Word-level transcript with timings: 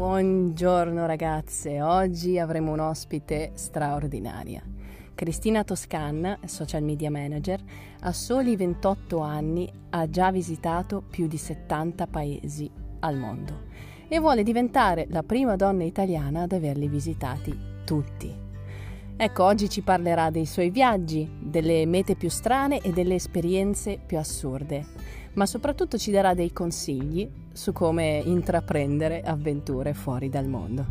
Buongiorno 0.00 1.04
ragazze, 1.04 1.82
oggi 1.82 2.38
avremo 2.38 2.72
un'ospite 2.72 3.50
straordinaria. 3.52 4.62
Cristina 5.14 5.62
Toscan, 5.62 6.38
social 6.46 6.82
media 6.82 7.10
manager, 7.10 7.60
a 8.00 8.10
soli 8.10 8.56
28 8.56 9.18
anni 9.18 9.70
ha 9.90 10.08
già 10.08 10.32
visitato 10.32 11.02
più 11.02 11.26
di 11.26 11.36
70 11.36 12.06
paesi 12.06 12.70
al 13.00 13.18
mondo 13.18 13.64
e 14.08 14.18
vuole 14.18 14.42
diventare 14.42 15.06
la 15.10 15.22
prima 15.22 15.56
donna 15.56 15.84
italiana 15.84 16.44
ad 16.44 16.52
averli 16.52 16.88
visitati 16.88 17.54
tutti. 17.84 18.34
Ecco, 19.18 19.44
oggi 19.44 19.68
ci 19.68 19.82
parlerà 19.82 20.30
dei 20.30 20.46
suoi 20.46 20.70
viaggi, 20.70 21.30
delle 21.38 21.84
mete 21.84 22.14
più 22.14 22.30
strane 22.30 22.80
e 22.80 22.90
delle 22.90 23.16
esperienze 23.16 23.98
più 23.98 24.16
assurde, 24.16 24.82
ma 25.34 25.44
soprattutto 25.44 25.98
ci 25.98 26.10
darà 26.10 26.32
dei 26.32 26.54
consigli 26.54 27.30
su 27.60 27.74
come 27.74 28.22
intraprendere 28.24 29.20
avventure 29.20 29.92
fuori 29.92 30.30
dal 30.30 30.46
mondo. 30.46 30.86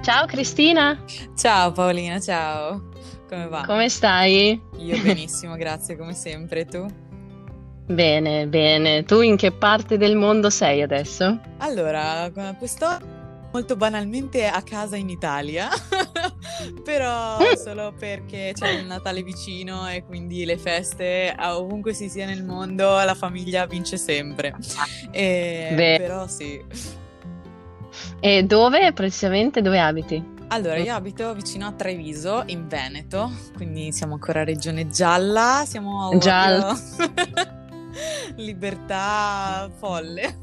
Ciao 0.00 0.24
Cristina! 0.24 1.04
Ciao 1.36 1.72
Paolina, 1.72 2.18
ciao! 2.18 2.88
Come 3.28 3.48
va? 3.48 3.64
Come 3.66 3.90
stai? 3.90 4.58
Io 4.78 5.02
benissimo, 5.02 5.54
grazie 5.56 5.98
come 5.98 6.14
sempre. 6.14 6.64
Tu? 6.64 6.86
Bene, 7.84 8.46
bene. 8.46 9.04
Tu 9.04 9.20
in 9.20 9.36
che 9.36 9.52
parte 9.52 9.98
del 9.98 10.16
mondo 10.16 10.48
sei 10.48 10.80
adesso? 10.80 11.38
Allora, 11.58 12.32
questo 12.56 13.18
molto 13.52 13.76
banalmente 13.76 14.46
a 14.46 14.62
casa 14.62 14.96
in 14.96 15.08
Italia, 15.08 15.68
però 16.84 17.38
solo 17.56 17.92
perché 17.98 18.52
c'è 18.54 18.70
il 18.70 18.86
Natale 18.86 19.22
vicino 19.22 19.88
e 19.88 20.04
quindi 20.04 20.44
le 20.44 20.56
feste, 20.56 21.34
ovunque 21.38 21.92
si 21.92 22.08
sia 22.08 22.26
nel 22.26 22.44
mondo, 22.44 23.02
la 23.02 23.14
famiglia 23.14 23.66
vince 23.66 23.96
sempre. 23.96 24.54
E, 25.10 25.96
però 25.98 26.26
sì. 26.26 26.62
E 28.20 28.42
dove 28.44 28.92
precisamente 28.92 29.62
dove 29.62 29.80
abiti? 29.80 30.38
Allora, 30.48 30.78
io 30.78 30.94
abito 30.94 31.32
vicino 31.32 31.66
a 31.66 31.72
Treviso, 31.72 32.42
in 32.46 32.66
Veneto, 32.66 33.30
quindi 33.54 33.92
siamo 33.92 34.14
ancora 34.14 34.42
regione 34.42 34.88
gialla, 34.88 35.62
siamo 35.64 36.16
gialla. 36.18 36.76
libertà 38.36 39.70
folle. 39.78 40.38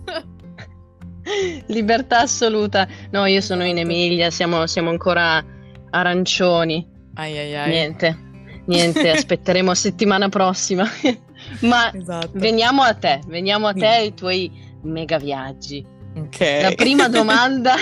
Libertà 1.67 2.21
assoluta. 2.21 2.87
No, 3.11 3.25
io 3.25 3.41
sono 3.41 3.63
in 3.63 3.77
esatto. 3.77 3.93
Emilia, 3.93 4.29
siamo, 4.29 4.67
siamo 4.67 4.89
ancora 4.89 5.43
arancioni. 5.89 6.85
Ai 7.15 7.37
ai 7.37 7.55
ai. 7.55 7.69
Niente, 7.69 8.17
niente, 8.65 9.09
aspetteremo 9.09 9.73
settimana 9.75 10.29
prossima. 10.29 10.87
Ma 11.61 11.91
esatto. 11.93 12.31
veniamo 12.33 12.81
a 12.81 12.93
te, 12.93 13.21
veniamo 13.27 13.67
a 13.67 13.73
te 13.73 13.85
e 13.85 13.97
ai 13.97 14.13
tuoi 14.13 14.51
mega 14.83 15.17
viaggi. 15.17 15.85
Ok. 16.15 16.39
La 16.61 16.71
prima 16.75 17.07
domanda, 17.07 17.75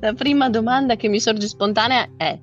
la 0.00 0.12
prima 0.12 0.50
domanda 0.50 0.96
che 0.96 1.08
mi 1.08 1.18
sorge 1.18 1.46
spontanea 1.46 2.08
è 2.16 2.38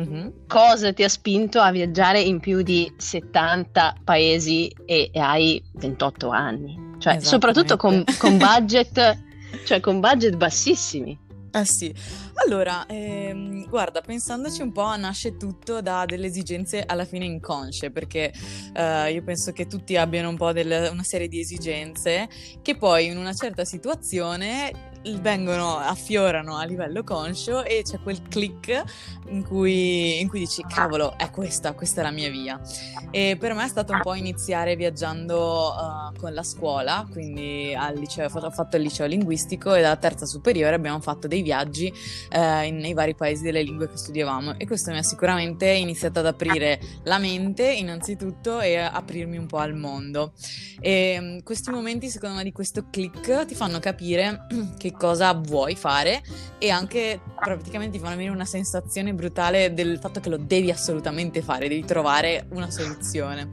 Mm-hmm. 0.00 0.28
Cosa 0.46 0.92
ti 0.92 1.04
ha 1.04 1.08
spinto 1.08 1.60
a 1.60 1.70
viaggiare 1.70 2.20
in 2.20 2.40
più 2.40 2.62
di 2.62 2.92
70 2.96 3.96
paesi 4.04 4.72
e, 4.84 5.10
e 5.12 5.20
hai 5.20 5.62
28 5.74 6.28
anni? 6.30 6.76
Cioè, 6.98 7.20
soprattutto 7.20 7.76
con, 7.76 8.04
con 8.18 8.38
budget, 8.38 9.16
cioè 9.64 9.80
con 9.80 10.00
budget 10.00 10.36
bassissimi. 10.36 11.26
Eh 11.50 11.64
sì, 11.64 11.92
allora, 12.34 12.84
ehm, 12.86 13.68
guarda, 13.68 14.00
pensandoci 14.00 14.60
un 14.60 14.70
po', 14.70 14.94
nasce 14.96 15.36
tutto 15.36 15.80
da 15.80 16.04
delle 16.04 16.26
esigenze 16.26 16.84
alla 16.84 17.04
fine 17.04 17.24
inconsce, 17.24 17.90
perché 17.90 18.32
eh, 18.74 19.12
io 19.12 19.22
penso 19.22 19.52
che 19.52 19.66
tutti 19.66 19.96
abbiano 19.96 20.28
un 20.28 20.36
po' 20.36 20.52
del, 20.52 20.88
una 20.92 21.02
serie 21.02 21.26
di 21.26 21.40
esigenze 21.40 22.28
che 22.62 22.76
poi 22.76 23.06
in 23.06 23.16
una 23.16 23.32
certa 23.32 23.64
situazione 23.64 24.87
vengono, 25.20 25.76
affiorano 25.76 26.56
a 26.56 26.64
livello 26.64 27.02
conscio 27.04 27.64
e 27.64 27.82
c'è 27.82 27.98
quel 28.00 28.22
click 28.28 28.82
in 29.28 29.44
cui, 29.44 30.20
in 30.20 30.28
cui 30.28 30.40
dici 30.40 30.64
cavolo 30.66 31.16
è 31.16 31.30
questa, 31.30 31.72
questa 31.72 32.00
è 32.00 32.04
la 32.04 32.10
mia 32.10 32.30
via. 32.30 32.60
E 33.10 33.36
per 33.38 33.54
me 33.54 33.64
è 33.64 33.68
stato 33.68 33.92
un 33.92 34.00
po' 34.00 34.14
iniziare 34.14 34.76
viaggiando 34.76 35.74
uh, 35.74 36.18
con 36.18 36.32
la 36.32 36.42
scuola 36.42 37.06
quindi 37.10 37.74
liceo, 37.94 38.28
ho 38.30 38.50
fatto 38.50 38.76
il 38.76 38.82
liceo 38.82 39.06
linguistico 39.06 39.74
e 39.74 39.80
dalla 39.80 39.96
terza 39.96 40.26
superiore 40.26 40.74
abbiamo 40.74 41.00
fatto 41.00 41.26
dei 41.26 41.42
viaggi 41.42 41.92
uh, 42.32 42.64
in, 42.64 42.76
nei 42.76 42.92
vari 42.92 43.14
paesi 43.14 43.42
delle 43.42 43.62
lingue 43.62 43.88
che 43.88 43.96
studiavamo 43.96 44.58
e 44.58 44.66
questo 44.66 44.90
mi 44.90 44.98
ha 44.98 45.02
sicuramente 45.02 45.66
iniziato 45.68 46.18
ad 46.20 46.26
aprire 46.26 46.80
la 47.04 47.18
mente 47.18 47.70
innanzitutto 47.70 48.60
e 48.60 48.76
aprirmi 48.76 49.36
un 49.36 49.46
po' 49.46 49.58
al 49.58 49.74
mondo. 49.74 50.32
E 50.80 51.16
um, 51.18 51.42
questi 51.42 51.70
momenti 51.70 52.08
secondo 52.08 52.36
me 52.36 52.44
di 52.44 52.52
questo 52.52 52.86
click 52.90 53.46
ti 53.46 53.54
fanno 53.54 53.78
capire 53.78 54.46
che 54.78 54.87
cosa 54.92 55.32
vuoi 55.34 55.76
fare 55.76 56.22
e 56.58 56.70
anche 56.70 57.20
praticamente 57.38 57.96
ti 57.96 58.02
fanno 58.02 58.16
venire 58.16 58.34
una 58.34 58.44
sensazione 58.44 59.14
brutale 59.14 59.72
del 59.74 59.98
fatto 59.98 60.20
che 60.20 60.28
lo 60.28 60.36
devi 60.36 60.70
assolutamente 60.70 61.42
fare, 61.42 61.68
devi 61.68 61.84
trovare 61.84 62.46
una 62.50 62.70
soluzione. 62.70 63.48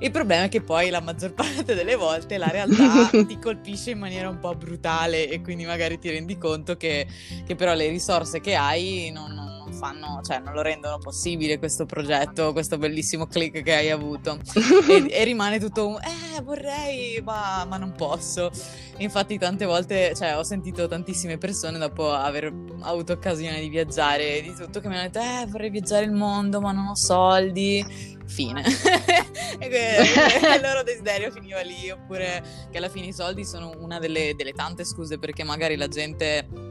Il 0.00 0.10
problema 0.10 0.44
è 0.44 0.48
che 0.48 0.60
poi 0.60 0.90
la 0.90 1.00
maggior 1.00 1.32
parte 1.34 1.74
delle 1.74 1.96
volte 1.96 2.38
la 2.38 2.48
realtà 2.48 3.08
ti 3.24 3.38
colpisce 3.38 3.90
in 3.90 3.98
maniera 3.98 4.28
un 4.28 4.38
po' 4.38 4.54
brutale 4.54 5.28
e 5.28 5.40
quindi 5.40 5.64
magari 5.64 5.98
ti 5.98 6.10
rendi 6.10 6.38
conto 6.38 6.76
che, 6.76 7.06
che 7.46 7.54
però 7.54 7.74
le 7.74 7.88
risorse 7.88 8.40
che 8.40 8.54
hai 8.54 9.10
non, 9.12 9.32
non 9.32 9.47
fanno, 9.78 10.20
cioè 10.22 10.40
non 10.40 10.52
lo 10.52 10.62
rendono 10.62 10.98
possibile 10.98 11.58
questo 11.58 11.86
progetto, 11.86 12.52
questo 12.52 12.76
bellissimo 12.76 13.26
click 13.26 13.62
che 13.62 13.74
hai 13.74 13.90
avuto. 13.90 14.38
e, 14.90 15.06
e, 15.08 15.24
rimane 15.24 15.58
tutto 15.60 15.86
un 15.86 15.94
eh 15.94 16.40
vorrei, 16.42 17.20
ma, 17.22 17.64
ma, 17.64 17.76
non 17.76 17.92
posso. 17.92 18.50
Infatti 18.98 19.38
tante 19.38 19.64
volte, 19.64 20.14
cioè 20.14 20.36
ho 20.36 20.42
sentito 20.42 20.88
tantissime 20.88 21.38
persone 21.38 21.78
dopo 21.78 22.10
aver 22.10 22.52
avuto 22.80 23.12
occasione 23.12 23.60
di 23.60 23.68
viaggiare 23.68 24.42
di 24.42 24.52
tutto 24.52 24.80
che 24.80 24.88
mi 24.88 24.96
hanno 24.96 25.08
detto 25.08 25.20
eh 25.20 25.46
vorrei 25.46 25.70
viaggiare 25.70 26.04
il 26.04 26.12
mondo 26.12 26.60
ma 26.60 26.72
non 26.72 26.88
ho 26.88 26.94
soldi. 26.94 28.16
Fine. 28.26 28.62
e 29.58 29.68
que- 29.68 30.56
il 30.56 30.60
loro 30.60 30.82
desiderio 30.82 31.30
finiva 31.30 31.60
lì, 31.62 31.90
oppure 31.90 32.42
che 32.70 32.76
alla 32.76 32.90
fine 32.90 33.06
i 33.06 33.12
soldi 33.12 33.44
sono 33.44 33.72
una 33.78 33.98
delle, 33.98 34.34
delle 34.36 34.52
tante 34.52 34.84
scuse 34.84 35.18
perché 35.18 35.44
magari 35.44 35.76
la 35.76 35.88
gente 35.88 36.67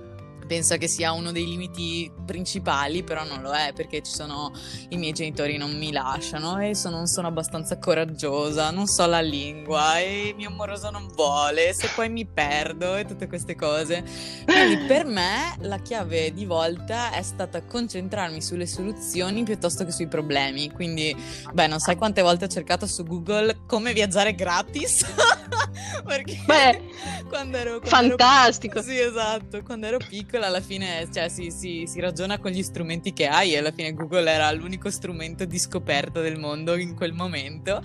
pensa 0.48 0.78
che 0.78 0.88
sia 0.88 1.12
uno 1.12 1.32
dei 1.32 1.46
limiti 1.46 2.12
principali, 2.26 3.04
però 3.04 3.24
non 3.24 3.42
lo 3.42 3.52
è 3.52 3.72
perché 3.74 4.02
ci 4.02 4.12
sono 4.12 4.52
i 4.90 4.98
miei 4.98 5.14
genitori 5.14 5.58
non 5.58 5.78
mi 5.78 5.92
lasciano 5.92 6.60
e 6.60 6.74
sono, 6.74 6.98
non 6.98 7.08
sono 7.08 7.28
abbastanza 7.28 7.78
coraggiosa, 7.78 8.72
non 8.72 8.88
so 8.88 9.06
la 9.06 9.22
lingua 9.22 10.00
e 10.00 10.34
mio 10.36 10.50
amoroso 10.50 10.90
non 10.90 11.08
vuole, 11.14 11.74
se 11.74 11.90
poi 11.94 12.10
mi 12.10 12.26
perdo 12.26 12.96
e 12.96 13.06
tutte 13.06 13.28
queste 13.28 13.56
cose. 13.56 14.04
Quindi 14.46 14.86
per 14.88 15.06
me 15.06 15.56
la 15.60 15.78
chiave 15.80 16.34
di 16.34 16.46
volta 16.46 17.12
è 17.12 17.22
stata 17.22 17.62
concentrarmi 17.64 18.42
sulle 18.42 18.66
soluzioni 18.66 19.44
piuttosto 19.44 19.86
che 19.86 19.92
sui 19.92 20.08
problemi. 20.08 20.72
Quindi, 20.72 21.16
beh, 21.52 21.68
non 21.68 21.80
sai 21.80 21.96
quante 21.96 22.22
volte 22.22 22.46
ho 22.46 22.50
cercato 22.50 22.88
su 22.88 23.04
Google 23.04 23.60
come 23.68 23.94
viaggiare 23.94 24.34
gratis. 24.34 25.06
perché 26.06 26.42
Beh, 26.46 26.82
quando 27.28 27.58
ero 27.58 27.80
quando 27.80 28.16
fantastico. 28.16 28.80
Ero, 28.80 28.88
sì, 28.88 29.00
esatto, 29.00 29.62
quando 29.64 29.88
ero 29.88 29.98
piccola 29.98 30.37
Google 30.38 30.46
alla 30.46 30.62
fine 30.62 31.08
cioè, 31.12 31.30
si, 31.30 31.50
si, 31.52 31.86
si, 31.88 32.00
ragiona 32.00 32.38
con 32.38 32.52
gli 32.52 32.62
strumenti 32.62 33.12
che 33.14 33.28
hai 33.28 33.54
e 33.54 33.58
alla 33.58 33.72
fine 33.72 33.94
Google 33.94 34.30
era 34.30 34.52
l'unico 34.52 34.90
strumento 34.90 35.46
di 35.46 35.58
scoperta 35.58 36.22
del 36.22 36.38
mondo 36.38 36.76
in 36.76 36.96
quel 36.96 37.14
momento. 37.14 37.82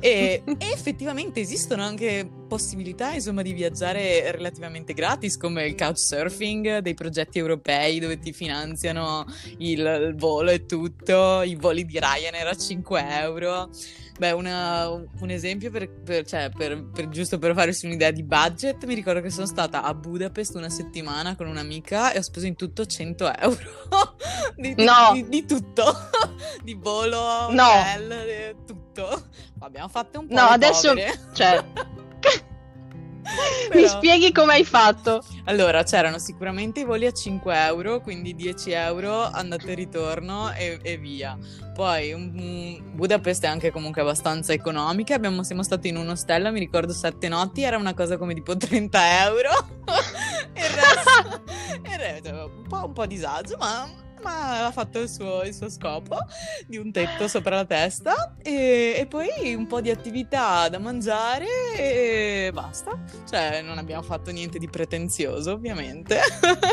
E, 0.00 0.42
e 0.44 0.70
effettivamente 0.70 1.40
esistono 1.40 1.82
anche 1.82 2.28
possibilità 2.46 3.12
insomma 3.12 3.42
di 3.42 3.52
viaggiare 3.52 4.30
relativamente 4.30 4.92
gratis 4.92 5.36
come 5.36 5.66
il 5.66 5.74
couchsurfing 5.74 6.78
dei 6.78 6.94
progetti 6.94 7.38
europei 7.38 7.98
dove 7.98 8.18
ti 8.18 8.32
finanziano 8.32 9.24
il, 9.58 9.80
il 9.80 10.14
volo 10.16 10.50
e 10.50 10.66
tutto, 10.66 11.42
i 11.42 11.54
voli 11.54 11.84
di 11.86 11.98
Ryanair 11.98 12.46
a 12.46 12.54
5 12.54 13.06
euro 13.22 13.70
Beh, 14.16 14.30
una, 14.30 14.88
un 14.88 15.30
esempio 15.30 15.72
per, 15.72 15.90
per, 15.90 16.24
cioè, 16.24 16.48
per, 16.56 16.84
per, 16.92 17.08
giusto 17.08 17.38
per 17.38 17.52
farsi 17.52 17.86
un'idea 17.86 18.12
di 18.12 18.22
budget, 18.22 18.84
mi 18.84 18.94
ricordo 18.94 19.20
che 19.20 19.30
sono 19.30 19.46
stata 19.46 19.82
a 19.82 19.92
Budapest 19.92 20.54
una 20.54 20.68
settimana 20.68 21.34
con 21.34 21.48
un'amica 21.48 22.12
e 22.12 22.18
ho 22.18 22.22
speso 22.22 22.46
in 22.46 22.54
tutto 22.54 22.86
100 22.86 23.36
euro 23.36 23.58
di, 24.54 24.74
no. 24.76 25.10
di, 25.14 25.28
di 25.28 25.44
tutto, 25.44 25.82
di 26.62 26.74
volo, 26.74 27.50
no. 27.50 27.66
hotel, 27.66 28.54
tutto. 28.64 29.30
Abbiamo 29.58 29.88
fatto 29.88 30.20
un 30.20 30.28
po' 30.28 30.34
No, 30.34 30.42
adesso, 30.42 30.88
povere. 30.88 31.18
cioè... 31.32 31.64
Però... 33.68 33.80
Mi 33.80 33.88
spieghi 33.88 34.32
come 34.32 34.54
hai 34.54 34.64
fatto? 34.64 35.22
Allora, 35.44 35.82
c'erano 35.82 36.18
sicuramente 36.18 36.80
i 36.80 36.84
voli 36.84 37.06
a 37.06 37.12
5 37.12 37.64
euro, 37.66 38.00
quindi 38.00 38.34
10 38.34 38.70
euro 38.72 39.22
andata 39.22 39.66
e 39.66 39.74
ritorno 39.74 40.52
e, 40.52 40.78
e 40.82 40.96
via. 40.98 41.36
Poi 41.74 42.12
um, 42.12 42.92
Budapest 42.94 43.44
è 43.44 43.46
anche 43.46 43.70
comunque 43.70 44.02
abbastanza 44.02 44.52
economica. 44.52 45.14
Abbiamo, 45.14 45.42
siamo 45.42 45.62
stati 45.62 45.88
in 45.88 45.96
un 45.96 46.08
ostello, 46.08 46.52
mi 46.52 46.60
ricordo, 46.60 46.92
sette 46.92 47.28
notti, 47.28 47.62
era 47.62 47.76
una 47.76 47.94
cosa 47.94 48.16
come 48.16 48.34
tipo 48.34 48.56
30 48.56 49.24
euro. 49.24 49.50
e 50.52 50.60
il 50.60 50.70
resto, 50.70 51.42
il 51.82 51.98
resto 51.98 52.52
un, 52.56 52.68
po', 52.68 52.84
un 52.86 52.92
po' 52.92 53.06
disagio, 53.06 53.56
ma 53.58 54.02
ma 54.24 54.66
ha 54.66 54.72
fatto 54.72 54.98
il 54.98 55.08
suo, 55.08 55.42
il 55.42 55.54
suo 55.54 55.68
scopo 55.68 56.16
di 56.66 56.78
un 56.78 56.90
tetto 56.90 57.28
sopra 57.28 57.56
la 57.56 57.64
testa 57.66 58.34
e, 58.42 58.94
e, 58.96 59.06
poi 59.06 59.54
un 59.54 59.66
po' 59.66 59.82
di 59.82 59.90
attività 59.90 60.68
da 60.68 60.78
mangiare 60.78 61.46
e 61.76 62.50
basta. 62.52 62.98
Cioè, 63.28 63.60
non 63.62 63.76
abbiamo 63.76 64.02
fatto 64.02 64.30
niente 64.30 64.58
di 64.58 64.68
pretenzioso, 64.68 65.52
ovviamente, 65.52 66.20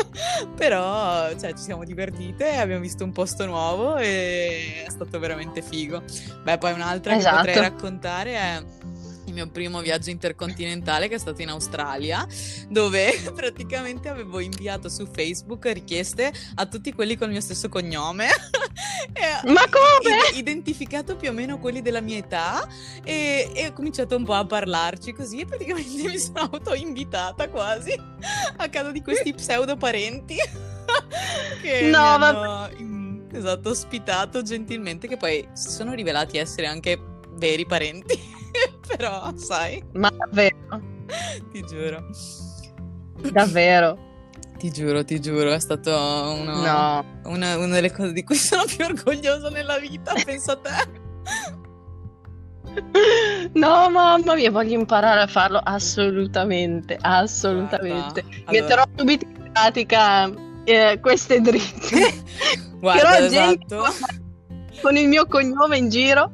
però 0.56 1.28
cioè, 1.38 1.52
ci 1.52 1.62
siamo 1.62 1.84
divertite, 1.84 2.56
abbiamo 2.56 2.80
visto 2.80 3.04
un 3.04 3.12
posto 3.12 3.44
nuovo 3.44 3.96
e 3.96 4.84
è 4.86 4.90
stato 4.90 5.18
veramente 5.18 5.60
figo. 5.60 6.02
Beh, 6.42 6.56
poi 6.56 6.72
un'altra 6.72 7.14
esatto. 7.14 7.44
che 7.44 7.52
potrei 7.52 7.68
raccontare 7.68 8.32
è 8.32 8.62
il 9.32 9.38
mio 9.38 9.48
primo 9.48 9.80
viaggio 9.80 10.10
intercontinentale 10.10 11.08
che 11.08 11.14
è 11.14 11.18
stato 11.18 11.40
in 11.40 11.48
Australia, 11.48 12.26
dove 12.68 13.18
praticamente 13.34 14.08
avevo 14.08 14.38
inviato 14.38 14.88
su 14.88 15.08
Facebook 15.10 15.66
richieste 15.72 16.30
a 16.54 16.66
tutti 16.66 16.92
quelli 16.92 17.16
con 17.16 17.28
il 17.28 17.32
mio 17.32 17.40
stesso 17.40 17.68
cognome. 17.68 18.28
Ma 19.44 19.62
come? 19.68 20.36
Identificato 20.36 21.16
più 21.16 21.30
o 21.30 21.32
meno 21.32 21.58
quelli 21.58 21.82
della 21.82 22.00
mia 22.00 22.18
età 22.18 22.66
e, 23.02 23.50
e, 23.54 23.66
ho 23.66 23.72
cominciato 23.72 24.16
un 24.16 24.24
po' 24.24 24.34
a 24.34 24.44
parlarci 24.44 25.12
così 25.12 25.40
e 25.40 25.46
praticamente 25.46 26.02
mi 26.08 26.18
sono 26.18 26.50
auto-invitata 26.52 27.48
quasi 27.48 27.98
a 28.56 28.68
casa 28.68 28.90
di 28.90 29.02
questi 29.02 29.32
pseudo 29.34 29.76
parenti 29.76 30.36
che 31.62 31.82
no, 31.82 31.98
hanno 31.98 32.40
ma... 32.40 32.70
esatto, 33.32 33.70
ospitato 33.70 34.42
gentilmente 34.42 35.08
che 35.08 35.16
poi 35.16 35.46
si 35.52 35.70
sono 35.70 35.94
rivelati 35.94 36.38
essere 36.38 36.66
anche 36.66 37.00
veri 37.34 37.66
parenti. 37.66 38.31
Però, 38.96 39.32
sai. 39.36 39.82
Ma 39.92 40.10
davvero? 40.10 40.80
ti 41.52 41.62
giuro. 41.62 42.04
Davvero? 43.30 44.10
Ti 44.58 44.70
giuro, 44.70 45.04
ti 45.04 45.20
giuro, 45.20 45.52
è 45.52 45.58
stato 45.58 45.90
uno, 45.90 46.62
no. 46.62 47.04
una, 47.24 47.56
una 47.56 47.74
delle 47.74 47.90
cose 47.90 48.12
di 48.12 48.22
cui 48.22 48.36
sono 48.36 48.62
più 48.64 48.84
orgogliosa 48.84 49.48
nella 49.48 49.78
vita, 49.78 50.12
penso 50.24 50.52
a 50.52 50.56
te. 50.56 51.00
No, 53.54 53.90
mamma 53.90 54.34
mia, 54.34 54.50
voglio 54.50 54.78
imparare 54.78 55.22
a 55.22 55.26
farlo 55.26 55.60
assolutamente, 55.62 56.96
assolutamente. 57.00 58.22
Guarda, 58.22 58.50
Metterò 58.52 58.82
allora... 58.82 58.98
subito 58.98 59.26
in 59.26 59.50
pratica 59.52 60.32
eh, 60.64 60.98
queste 61.00 61.40
dritte. 61.40 62.22
Guarda, 62.78 63.18
esatto. 63.18 63.84
con 64.80 64.96
il 64.96 65.08
mio 65.08 65.26
cognome 65.26 65.76
in 65.76 65.88
giro. 65.88 66.30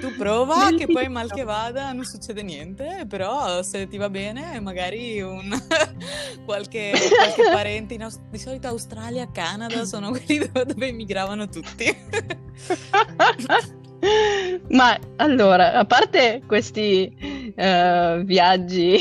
Tu 0.00 0.14
prova 0.16 0.70
che 0.76 0.86
poi 0.86 1.08
mal 1.08 1.30
che 1.30 1.44
vada 1.44 1.92
non 1.92 2.04
succede 2.04 2.42
niente, 2.42 3.04
però 3.08 3.62
se 3.62 3.86
ti 3.88 3.96
va 3.96 4.08
bene 4.08 4.58
magari 4.60 5.20
un 5.20 5.50
qualche, 6.44 6.92
qualche 6.92 7.42
parente 7.52 7.94
in 7.94 8.02
Aust- 8.04 8.22
di 8.30 8.38
solito 8.38 8.68
Australia, 8.68 9.30
Canada 9.30 9.84
sono 9.84 10.10
quelli 10.24 10.50
dove, 10.50 10.86
immigravano 10.86 11.48
tutti. 11.48 11.84
Ma 14.70 14.98
allora, 15.16 15.74
a 15.74 15.84
parte 15.84 16.42
questi 16.46 17.14
uh, 17.54 18.22
viaggi 18.22 18.98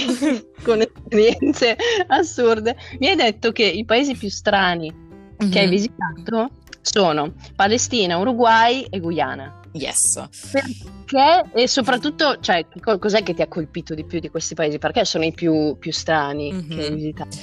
con 0.63 0.81
esperienze 0.81 1.77
assurde, 2.07 2.75
mi 3.00 3.07
hai 3.07 3.15
detto 3.15 3.53
che 3.53 3.63
i 3.63 3.85
paesi 3.85 4.13
più 4.15 4.29
strani 4.29 4.91
mm-hmm. 4.91 5.51
che 5.51 5.59
hai 5.59 5.65
mhm. 5.65 5.71
visitato 5.71 6.50
sono 6.81 7.33
Palestina, 7.56 8.17
Uruguay 8.17 8.85
e 8.89 9.00
Guyana. 9.00 9.58
Yes. 9.74 10.27
Perché? 10.51 11.51
E 11.54 11.68
soprattutto, 11.68 12.39
cioè, 12.39 12.66
cos'è 13.00 13.24
che 13.24 13.33
ti 13.33 13.42
ha 13.42 13.48
colpito 13.48 13.94
di 13.94 14.04
più 14.04 14.19
di 14.19 14.30
questi 14.30 14.56
paesi? 14.56 14.80
Perché 14.80 15.06
sono 15.06 15.25
i 15.25 15.31
più, 15.31 15.77
più 15.77 15.92
strani 15.92 16.51
mm-hmm. 16.51 16.69
che 16.69 16.86
hai 16.86 16.94
visitato? 16.94 17.38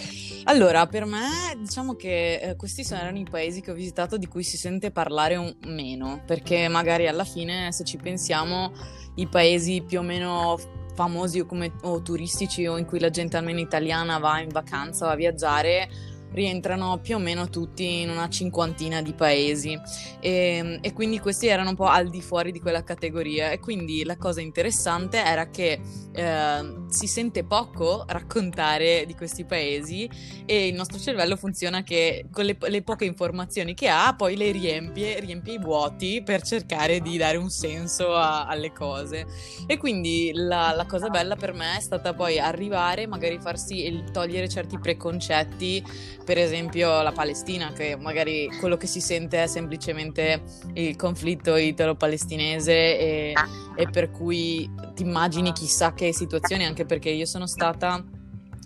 Allora, 0.49 0.87
per 0.87 1.05
me, 1.06 1.56
diciamo 1.58 1.94
che 1.94 2.37
eh, 2.37 2.56
questi 2.56 2.87
erano 2.93 3.19
i 3.19 3.26
paesi 3.28 3.61
che 3.61 3.73
ho 3.73 3.75
visitato 3.75 4.17
di 4.17 4.26
cui 4.26 4.44
si 4.44 4.56
sente 4.56 4.93
parlare 4.93 5.34
un 5.34 5.52
meno, 5.67 6.23
perché 6.25 6.69
magari 6.69 7.08
alla 7.08 7.25
fine, 7.25 7.73
se 7.73 7.84
ci 7.84 7.96
pensiamo, 7.96 8.73
i 9.17 9.26
paesi 9.26 9.82
più 9.82 9.99
o 9.99 10.02
meno 10.02 10.56
famosi 10.94 11.40
o, 11.40 11.46
come, 11.46 11.73
o 11.82 12.00
turistici 12.00 12.67
o 12.67 12.78
in 12.78 12.87
cui 12.87 13.00
la 13.00 13.11
gente 13.11 13.37
almeno 13.37 13.58
italiana 13.58 14.19
va 14.19 14.40
in 14.40 14.49
vacanza, 14.49 15.06
va 15.06 15.12
a 15.12 15.17
viaggiare, 15.17 15.88
rientrano 16.32 16.99
più 17.00 17.17
o 17.17 17.19
meno 17.19 17.49
tutti 17.49 18.02
in 18.02 18.11
una 18.11 18.28
cinquantina 18.28 19.02
di 19.02 19.12
paesi. 19.12 19.78
E, 20.20 20.31
ehm, 20.31 20.78
e, 20.81 20.93
quindi 20.93 21.19
questi 21.19 21.46
erano 21.46 21.70
un 21.70 21.76
po' 21.76 21.87
al 21.87 22.08
di 22.08 22.20
fuori 22.20 22.52
di 22.52 22.61
quella 22.61 22.82
categoria. 22.82 23.50
E 23.50 23.58
quindi 23.58 24.05
la 24.05 24.17
cosa 24.17 24.40
interessante 24.40 25.23
era 25.23 25.49
che 25.50 25.81
eh, 26.12 26.75
si 26.88 27.06
sente 27.06 27.44
poco 27.44 28.05
raccontare 28.06 29.05
di 29.06 29.14
questi 29.14 29.44
paesi 29.44 30.08
e 30.44 30.69
il 30.69 30.75
nostro 30.75 30.99
cervello 30.99 31.37
funziona 31.37 31.82
che 31.82 32.26
con 32.31 32.44
le, 32.44 32.56
le 32.58 32.82
poche 32.82 33.05
informazioni 33.05 33.75
che 33.75 33.88
ha 33.88 34.14
poi 34.17 34.37
le 34.37 34.50
riempie, 34.50 35.20
riempie 35.20 35.55
i 35.55 35.58
vuoti 35.58 36.23
per 36.25 36.43
cercare 36.43 37.00
di 37.00 37.17
dare 37.17 37.37
un 37.37 37.50
senso 37.50 38.14
a, 38.14 38.46
alle 38.46 38.73
cose. 38.73 39.26
E 39.67 39.76
quindi 39.76 40.32
la, 40.34 40.73
la 40.75 40.87
cosa 40.87 41.08
bella 41.08 41.37
per 41.37 41.52
me 41.52 41.76
è 41.76 41.81
stata 41.81 42.14
poi 42.14 42.38
arrivare 42.38 43.06
magari 43.06 43.38
farsi 43.40 44.05
togliere 44.12 44.49
certi 44.49 44.78
preconcetti 44.78 45.84
per 46.26 46.38
esempio 46.38 47.02
la 47.02 47.12
Palestina, 47.12 47.73
che 47.73 47.96
magari 47.96 48.49
quello 48.58 48.76
che 48.76 48.88
si 48.88 49.00
sente 49.00 49.44
è 49.44 49.46
semplicemente 49.46 50.43
il 50.73 50.96
conflitto 50.96 51.55
italo-palestinese 51.55 52.99
e, 52.99 53.32
e 53.76 53.88
per 53.88 54.11
cui 54.11 54.69
ti 54.94 55.02
immagini 55.02 55.52
chissà 55.52 55.94
che 55.94 56.12
situazioni, 56.12 56.64
anche 56.64 56.84
perché 56.84 57.11
io 57.11 57.26
sono 57.26 57.46
stata 57.46 58.05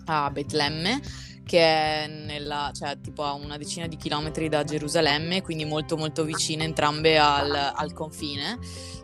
a 0.05 0.31
Betlemme 0.31 0.99
che 1.51 1.59
è 1.59 2.07
nella, 2.07 2.71
cioè, 2.73 2.97
tipo 3.01 3.23
a 3.23 3.33
una 3.33 3.57
decina 3.57 3.85
di 3.85 3.97
chilometri 3.97 4.47
da 4.47 4.63
Gerusalemme, 4.63 5.41
quindi 5.41 5.65
molto 5.65 5.97
molto 5.97 6.23
vicine 6.23 6.63
entrambe 6.63 7.17
al, 7.17 7.73
al 7.75 7.91
confine 7.91 8.57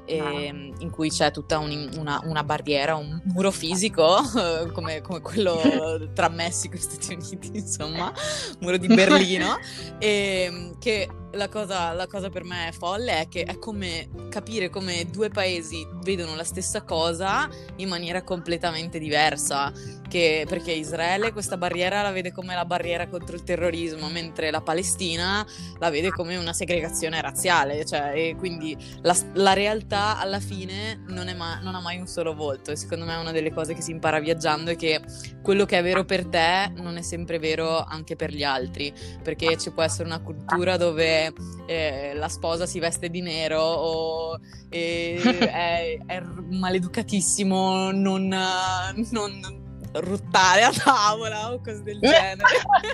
e, 0.06 0.46
ehm, 0.46 0.76
in 0.80 0.90
cui 0.90 1.10
c'è 1.10 1.30
tutta 1.32 1.60
un, 1.60 1.90
una, 1.98 2.22
una, 2.24 2.46
barriera, 2.46 2.96
un 2.96 3.22
muro 3.26 3.52
fisico 3.52 4.22
come, 4.72 5.02
come, 5.02 5.20
quello 5.20 6.10
tra 6.14 6.30
Messico 6.30 6.76
e 6.76 6.80
Stati 6.80 7.16
Uniti, 7.16 7.58
insomma, 7.58 8.14
muro 8.62 8.78
di 8.78 8.88
Berlino, 8.88 9.58
e 10.00 10.44
ehm, 10.48 10.78
che 10.80 11.10
la 11.32 11.50
cosa, 11.50 11.92
la 11.94 12.08
cosa, 12.08 12.30
per 12.30 12.44
me 12.44 12.72
folle 12.78 13.22
è 13.22 13.28
che 13.28 13.44
è 13.44 13.58
come 13.60 14.10
capire 14.30 14.70
come 14.70 15.10
due 15.10 15.30
paesi 15.30 15.86
vedono 16.04 16.36
la 16.36 16.44
stessa 16.44 16.84
cosa 16.84 17.50
in 17.78 17.90
maniera 17.90 18.24
completamente 18.24 19.00
diversa. 19.00 19.72
Che, 20.08 20.46
perché 20.48 20.72
Israele 20.72 21.34
questa 21.34 21.58
barriera 21.58 22.02
la 22.02 22.12
vede 22.12 22.32
come 22.32 22.56
la 22.56 22.64
barriera 22.64 23.08
contro 23.08 23.36
il 23.36 23.44
terrorismo, 23.44 24.08
mentre 24.08 24.52
la 24.52 24.62
Palestina 24.62 25.46
la 25.80 25.90
vede 25.90 26.12
come 26.12 26.38
una 26.38 26.54
segregazione 26.54 27.20
razziale. 27.20 27.86
Cioè, 27.86 28.14
e 28.16 28.36
quindi 28.38 28.78
la, 29.02 29.14
la 29.34 29.52
realtà 29.52 30.18
alla 30.18 30.40
fine 30.40 31.04
non, 31.08 31.30
ma, 31.36 31.60
non, 31.62 31.76
ha 31.76 31.82
mai 31.82 32.00
un 32.00 32.08
solo 32.08 32.34
volto. 32.34 32.72
E 32.72 32.78
secondo 32.78 33.04
me 33.04 33.16
è 33.16 33.18
una 33.18 33.34
delle 33.34 33.52
cose 33.52 33.74
che 33.74 33.82
si 33.82 33.92
impara 33.92 34.20
viaggiando 34.20 34.72
è 34.72 34.78
che 34.78 35.02
quello 35.42 35.66
che 35.66 35.78
è 35.78 35.84
vero 35.84 36.06
per 36.06 36.26
te 36.26 36.72
non 36.76 36.96
è 36.96 37.02
sempre 37.02 37.38
vero 37.38 37.84
anche 37.84 38.16
per 38.16 38.32
gli 38.32 38.44
altri. 38.44 38.94
Perché 39.22 39.58
ci 39.58 39.72
può 39.72 39.84
essere 39.84 40.06
una 40.06 40.22
cultura 40.22 40.78
dove 40.78 41.17
eh, 41.66 42.14
la 42.16 42.28
sposa 42.28 42.66
si 42.66 42.80
veste 42.80 43.10
di 43.10 43.22
nero 43.22 43.62
o 43.62 44.40
eh, 44.70 45.20
è, 45.40 45.98
è, 46.06 46.22
maleducatissimo 46.22 47.92
non, 47.92 48.28
non 49.12 49.66
ruttare 49.94 50.64
a 50.64 50.72
tavola 50.72 51.54
o 51.54 51.62
cose 51.62 51.84
del 51.84 52.00
genere. 52.00 52.44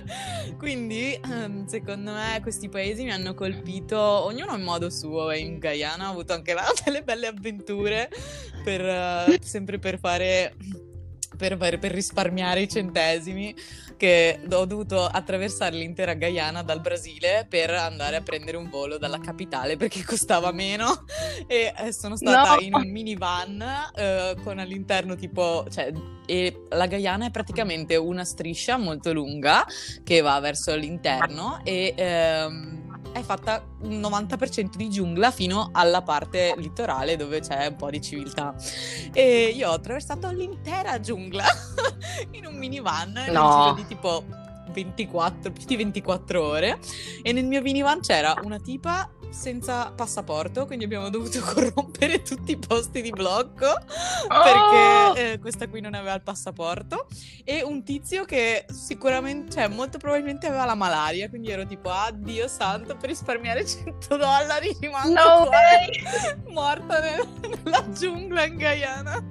Quindi, 0.57 1.13
ehm, 1.13 1.65
secondo 1.65 2.11
me, 2.11 2.39
questi 2.41 2.69
paesi 2.69 3.03
mi 3.03 3.11
hanno 3.11 3.33
colpito, 3.33 3.99
ognuno 3.99 4.55
in 4.55 4.63
modo 4.63 4.89
suo. 4.89 5.31
E 5.31 5.39
in 5.39 5.59
Guyana 5.59 6.07
ho 6.07 6.11
avuto 6.11 6.33
anche 6.33 6.53
là 6.53 6.65
delle 6.83 7.03
belle 7.03 7.27
avventure, 7.27 8.09
per, 8.63 8.81
uh, 8.81 9.35
sempre 9.41 9.79
per 9.79 9.99
fare 9.99 10.55
per, 11.35 11.57
per, 11.57 11.91
risparmiare 11.91 12.61
i 12.61 12.69
centesimi 12.69 13.53
che 14.03 14.37
ho 14.51 14.65
dovuto 14.65 15.05
attraversare 15.05 15.77
l'intera 15.77 16.13
Guyana 16.15 16.61
dal 16.61 16.81
Brasile 16.81 17.45
per 17.47 17.69
andare 17.69 18.17
a 18.17 18.21
prendere 18.21 18.57
un 18.57 18.69
volo 18.69 18.97
dalla 18.97 19.17
capitale 19.17 19.77
perché 19.77 20.03
costava 20.03 20.51
meno 20.51 21.05
e 21.47 21.73
eh, 21.73 21.93
sono 21.93 22.17
stata 22.17 22.55
no. 22.55 22.59
in 22.59 22.73
un 22.73 22.91
minivan 22.91 23.63
eh, 23.95 24.35
con 24.43 24.59
all'interno 24.59 25.15
tipo 25.15 25.65
cioè 25.71 25.93
e 26.25 26.65
la 26.71 26.87
Guyana 26.87 27.27
è 27.27 27.31
praticamente 27.31 27.95
una 27.95 28.25
striscia 28.25 28.75
molto 28.75 29.13
lunga 29.13 29.65
che 30.03 30.19
va 30.19 30.37
verso 30.41 30.75
l'interno 30.75 31.61
e 31.63 31.93
ehm, 31.95 32.82
è 33.11 33.21
fatta 33.21 33.63
un 33.81 33.99
90% 33.99 34.75
di 34.75 34.89
giungla 34.89 35.31
fino 35.31 35.69
alla 35.71 36.01
parte 36.01 36.53
litorale 36.57 37.15
dove 37.15 37.41
c'è 37.41 37.67
un 37.67 37.75
po' 37.75 37.89
di 37.89 38.01
civiltà. 38.01 38.55
E 39.11 39.53
io 39.55 39.69
ho 39.69 39.73
attraversato 39.73 40.29
l'intera 40.31 40.99
giungla 40.99 41.45
in 42.31 42.45
un 42.45 42.55
minivan 42.55 43.11
no. 43.11 43.21
nel 43.21 43.25
giro 43.25 43.73
di 43.75 43.85
tipo 43.87 44.23
24, 44.73 45.51
più 45.51 45.65
di 45.65 45.75
24 45.77 46.43
ore 46.43 46.79
e 47.21 47.31
nel 47.31 47.45
mio 47.45 47.61
minivan 47.61 48.01
c'era 48.01 48.35
una 48.43 48.59
tipa 48.59 49.09
senza 49.33 49.91
passaporto, 49.91 50.65
quindi 50.65 50.85
abbiamo 50.85 51.09
dovuto 51.09 51.39
corrompere 51.43 52.21
tutti 52.21 52.51
i 52.51 52.57
posti 52.57 53.01
di 53.01 53.09
blocco 53.09 53.65
oh! 53.65 54.43
perché 54.43 55.31
eh, 55.31 55.39
questa 55.39 55.67
qui 55.67 55.81
non 55.81 55.95
aveva 55.95 56.13
il 56.13 56.21
passaporto 56.21 57.07
e 57.43 57.63
un 57.63 57.83
tizio 57.83 58.25
che 58.25 58.65
sicuramente, 58.69 59.53
cioè 59.53 59.67
molto 59.67 59.97
probabilmente 59.97 60.47
aveva 60.47 60.65
la 60.65 60.75
malaria, 60.75 61.29
quindi 61.29 61.49
ero 61.49 61.65
tipo, 61.65 61.89
addio 61.89 62.47
santo, 62.47 62.95
per 62.95 63.09
risparmiare 63.09 63.65
100 63.67 64.17
dollari 64.17 64.75
rimango 64.79 65.13
no 65.13 65.49
morta 66.53 66.99
nel, 66.99 67.27
nella 67.63 67.89
giungla 67.89 68.45
in 68.45 68.55
Guyana. 68.55 69.23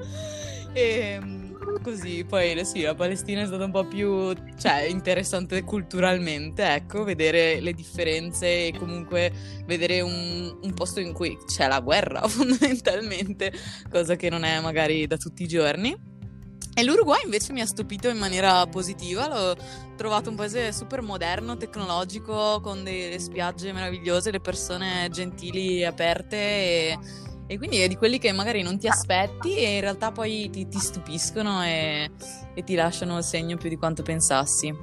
E 0.72 0.82
ehm, 0.82 1.41
così. 1.80 2.24
Poi 2.24 2.64
sì, 2.64 2.82
la 2.82 2.94
Palestina 2.94 3.42
è 3.42 3.46
stata 3.46 3.64
un 3.64 3.70
po' 3.70 3.84
più 3.84 4.32
cioè, 4.58 4.82
interessante 4.82 5.62
culturalmente, 5.62 6.64
ecco, 6.64 7.04
vedere 7.04 7.60
le 7.60 7.72
differenze 7.72 8.66
e 8.66 8.74
comunque 8.78 9.32
vedere 9.66 10.00
un, 10.00 10.58
un, 10.62 10.74
posto 10.74 11.00
in 11.00 11.12
cui 11.12 11.38
c'è 11.46 11.68
la 11.68 11.80
guerra 11.80 12.26
fondamentalmente, 12.28 13.52
cosa 13.90 14.16
che 14.16 14.28
non 14.30 14.44
è 14.44 14.60
magari 14.60 15.06
da 15.06 15.16
tutti 15.16 15.42
i 15.42 15.48
giorni. 15.48 16.10
E 16.74 16.84
l'Uruguay 16.84 17.20
invece 17.24 17.52
mi 17.52 17.60
ha 17.60 17.66
stupito 17.66 18.08
in 18.08 18.16
maniera 18.16 18.66
positiva, 18.66 19.28
l'ho 19.28 19.54
trovato 19.94 20.30
un 20.30 20.36
paese 20.36 20.72
super 20.72 21.02
moderno, 21.02 21.58
tecnologico, 21.58 22.60
con 22.62 22.82
delle 22.82 23.18
spiagge 23.18 23.72
meravigliose, 23.72 24.30
le 24.30 24.40
persone 24.40 25.08
gentili, 25.10 25.80
e 25.80 25.84
aperte 25.84 26.98
e 27.52 27.58
quindi 27.58 27.80
è 27.80 27.88
di 27.88 27.96
quelli 27.96 28.18
che 28.18 28.32
magari 28.32 28.62
non 28.62 28.78
ti 28.78 28.88
aspetti 28.88 29.56
e 29.56 29.74
in 29.74 29.80
realtà 29.82 30.10
poi 30.10 30.48
ti, 30.50 30.66
ti 30.68 30.78
stupiscono 30.78 31.62
e, 31.62 32.10
e, 32.54 32.64
ti 32.64 32.74
lasciano 32.74 33.18
il 33.18 33.24
segno 33.24 33.58
più 33.58 33.68
di 33.68 33.76
quanto 33.76 34.02
pensassi. 34.02 34.74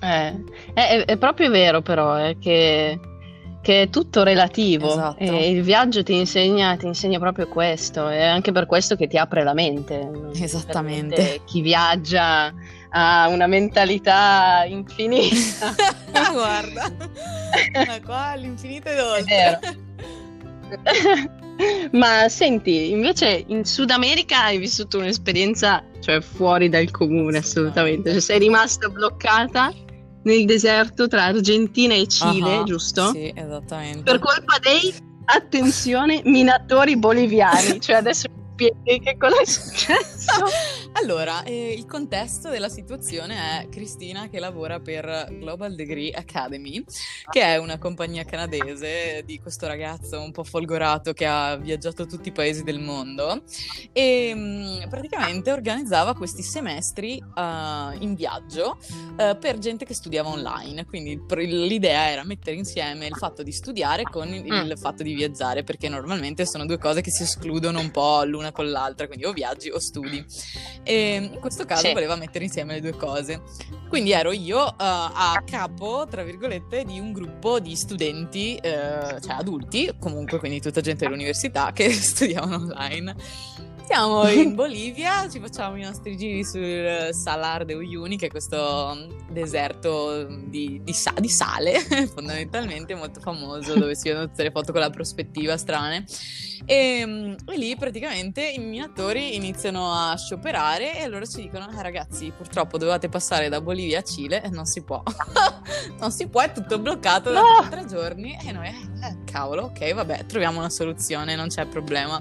Eh, 0.00 0.44
è, 0.72 1.04
è, 1.04 1.16
proprio 1.18 1.50
vero 1.50 1.82
però, 1.82 2.14
è 2.14 2.38
che, 2.38 2.98
che 3.60 3.82
è 3.82 3.90
tutto 3.90 4.22
relativo 4.22 4.88
esatto. 4.88 5.22
e 5.22 5.50
il 5.50 5.62
viaggio 5.62 6.02
ti 6.02 6.14
insegna, 6.14 6.76
ti 6.76 6.86
insegna 6.86 7.18
proprio 7.18 7.46
questo, 7.46 8.08
è 8.08 8.22
anche 8.22 8.50
per 8.50 8.64
questo 8.64 8.96
che 8.96 9.06
ti 9.06 9.18
apre 9.18 9.44
la 9.44 9.52
mente. 9.52 10.30
Esattamente. 10.34 11.42
Chi 11.44 11.60
viaggia 11.60 12.52
ha 12.88 13.28
una 13.28 13.46
mentalità 13.46 14.64
infinita. 14.66 15.74
guarda, 16.32 16.90
ma 17.86 18.00
qua 18.02 18.24
all'infinito 18.28 18.88
ed 18.88 18.98
oltre. 18.98 19.34
È 19.34 19.58
vero. 19.60 19.83
Ma 21.92 22.28
senti, 22.28 22.90
invece 22.90 23.44
in 23.46 23.64
Sud 23.64 23.90
America 23.90 24.44
hai 24.44 24.58
vissuto 24.58 24.98
un'esperienza, 24.98 25.84
cioè 26.00 26.20
fuori 26.20 26.68
dal 26.68 26.90
comune 26.90 27.38
assolutamente, 27.38 28.10
cioè 28.10 28.20
sei 28.20 28.38
rimasta 28.40 28.88
bloccata 28.88 29.72
nel 30.24 30.44
deserto 30.44 31.06
tra 31.06 31.24
Argentina 31.24 31.94
e 31.94 32.08
Cile, 32.08 32.58
uh-huh, 32.58 32.64
giusto? 32.64 33.10
Sì, 33.10 33.32
esattamente. 33.34 34.02
Per 34.02 34.18
colpa 34.18 34.58
dei, 34.60 34.92
attenzione, 35.26 36.22
minatori 36.24 36.96
boliviani, 36.96 37.78
cioè 37.80 37.96
adesso 37.96 38.28
spieghi 38.54 39.00
che 39.00 39.16
cosa 39.16 39.40
è 39.40 39.44
successo? 39.44 40.44
allora, 40.94 41.42
eh, 41.42 41.72
il 41.72 41.86
contesto 41.86 42.50
della 42.50 42.68
situazione 42.68 43.62
è 43.62 43.68
Cristina 43.68 44.28
che 44.28 44.38
lavora 44.38 44.78
per 44.78 45.28
Global 45.32 45.74
Degree 45.74 46.12
Academy, 46.12 46.84
che 47.30 47.42
è 47.42 47.56
una 47.56 47.78
compagnia 47.78 48.24
canadese 48.24 49.22
di 49.24 49.40
questo 49.40 49.66
ragazzo 49.66 50.20
un 50.20 50.30
po' 50.30 50.44
folgorato 50.44 51.12
che 51.12 51.26
ha 51.26 51.56
viaggiato 51.56 52.06
tutti 52.06 52.28
i 52.28 52.32
paesi 52.32 52.62
del 52.62 52.78
mondo 52.78 53.42
e 53.92 54.34
mh, 54.34 54.38
mm, 54.38 54.88
praticamente 54.88 55.50
organizzava 55.50 56.14
questi 56.14 56.42
semestri 56.42 57.20
uh, 57.20 58.00
in 58.00 58.14
viaggio 58.14 58.78
uh, 59.16 59.36
per 59.38 59.58
gente 59.58 59.84
che 59.84 59.94
studiava 59.94 60.28
online. 60.28 60.86
Quindi 60.86 61.20
l'idea 61.28 62.10
era 62.10 62.24
mettere 62.24 62.56
insieme 62.56 63.06
il 63.06 63.16
fatto 63.16 63.42
di 63.42 63.52
studiare 63.52 64.04
con 64.04 64.28
il, 64.28 64.46
il 64.46 64.72
mm. 64.74 64.76
fatto 64.76 65.02
di 65.02 65.14
viaggiare, 65.14 65.64
perché 65.64 65.88
normalmente 65.88 66.46
sono 66.46 66.66
due 66.66 66.78
cose 66.78 67.00
che 67.00 67.10
si 67.10 67.24
escludono 67.24 67.80
un 67.80 67.90
po' 67.90 68.22
l'una 68.24 68.42
una 68.44 68.52
con 68.52 68.70
l'altra, 68.70 69.06
quindi 69.06 69.24
o 69.24 69.32
viaggi 69.32 69.70
o 69.70 69.78
studi. 69.78 70.24
E 70.84 71.30
in 71.32 71.40
questo 71.40 71.64
caso 71.64 71.86
sì. 71.86 71.92
voleva 71.92 72.14
mettere 72.14 72.44
insieme 72.44 72.74
le 72.74 72.80
due 72.80 72.96
cose. 72.96 73.42
Quindi 73.88 74.12
ero 74.12 74.32
io 74.32 74.58
uh, 74.60 74.74
a 74.76 75.42
capo, 75.44 76.06
tra 76.08 76.22
virgolette, 76.22 76.84
di 76.84 77.00
un 77.00 77.12
gruppo 77.12 77.58
di 77.58 77.74
studenti, 77.74 78.56
uh, 78.58 79.18
cioè 79.18 79.34
adulti, 79.38 79.90
comunque, 79.98 80.38
quindi 80.38 80.60
tutta 80.60 80.80
gente 80.80 81.04
dell'università 81.04 81.72
che 81.72 81.90
studiavano 81.92 82.56
online. 82.56 83.14
Siamo 83.86 84.26
in 84.32 84.54
Bolivia, 84.54 85.28
ci 85.28 85.38
facciamo 85.40 85.76
i 85.76 85.82
nostri 85.82 86.16
giri 86.16 86.42
sul 86.42 87.10
Salar 87.12 87.66
de 87.66 87.74
Uyuni, 87.74 88.16
che 88.16 88.26
è 88.26 88.30
questo 88.30 88.96
mm, 88.96 89.30
deserto 89.30 90.24
di, 90.24 90.80
di, 90.82 90.92
sa- 90.94 91.14
di, 91.18 91.28
sale, 91.28 91.80
fondamentalmente 92.14 92.94
molto 92.94 93.20
famoso, 93.20 93.74
dove 93.74 93.94
si 93.94 94.08
vedono 94.08 94.28
tutte 94.28 94.42
le 94.42 94.50
foto 94.50 94.72
con 94.72 94.80
la 94.80 94.90
prospettiva 94.90 95.58
strane. 95.58 96.04
E, 96.64 97.04
mm, 97.04 97.34
e, 97.46 97.56
lì 97.58 97.76
praticamente 97.76 98.42
i 98.42 98.58
minatori 98.58 99.36
iniziano 99.36 99.92
a 99.92 100.16
scioperare 100.16 100.96
e 100.96 101.02
allora 101.02 101.26
ci 101.26 101.42
dicono: 101.42 101.68
eh, 101.70 101.82
ragazzi, 101.82 102.32
purtroppo 102.34 102.78
dovete 102.78 103.10
passare 103.10 103.50
da 103.50 103.60
Bolivia 103.60 103.98
a 103.98 104.02
Cile 104.02 104.42
e 104.42 104.48
non 104.48 104.64
si 104.64 104.82
può. 104.82 105.02
non 106.00 106.10
si 106.10 106.26
può, 106.28 106.40
è 106.40 106.52
tutto 106.52 106.78
bloccato 106.78 107.30
da 107.30 107.40
no. 107.40 107.68
tre 107.68 107.84
giorni. 107.84 108.34
E 108.46 108.50
noi, 108.50 108.68
eh, 108.68 109.24
cavolo, 109.30 109.64
ok, 109.64 109.92
vabbè, 109.92 110.24
troviamo 110.24 110.58
una 110.58 110.70
soluzione, 110.70 111.36
non 111.36 111.48
c'è 111.48 111.66
problema. 111.66 112.18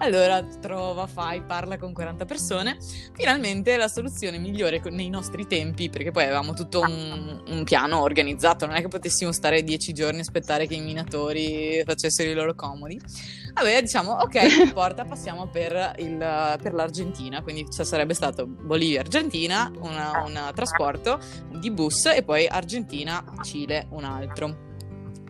Allora 0.00 0.44
trova, 0.44 1.08
fai, 1.08 1.42
parla 1.42 1.76
con 1.76 1.92
40 1.92 2.24
persone. 2.24 2.78
Finalmente 3.14 3.76
la 3.76 3.88
soluzione 3.88 4.38
migliore 4.38 4.80
nei 4.90 5.08
nostri 5.08 5.46
tempi, 5.46 5.90
perché 5.90 6.12
poi 6.12 6.22
avevamo 6.22 6.54
tutto 6.54 6.80
un, 6.80 7.42
un 7.48 7.64
piano 7.64 8.00
organizzato, 8.00 8.64
non 8.64 8.76
è 8.76 8.80
che 8.80 8.86
potessimo 8.86 9.32
stare 9.32 9.64
dieci 9.64 9.92
giorni 9.92 10.18
e 10.18 10.20
aspettare 10.20 10.68
che 10.68 10.74
i 10.74 10.80
minatori 10.80 11.82
facessero 11.84 12.30
i 12.30 12.34
loro 12.34 12.54
comodi. 12.54 13.00
Vabbè, 13.54 13.82
diciamo, 13.82 14.12
ok, 14.12 14.34
non 14.56 14.66
importa, 14.68 15.04
passiamo 15.04 15.48
per, 15.48 15.94
il, 15.98 16.16
per 16.16 16.74
l'Argentina, 16.74 17.42
quindi 17.42 17.66
ci 17.68 17.84
sarebbe 17.84 18.14
stato 18.14 18.46
Bolivia-Argentina, 18.46 19.68
un 19.80 20.50
trasporto 20.54 21.18
di 21.58 21.72
bus 21.72 22.06
e 22.06 22.22
poi 22.22 22.46
Argentina-Cile 22.46 23.88
un 23.90 24.04
altro. 24.04 24.66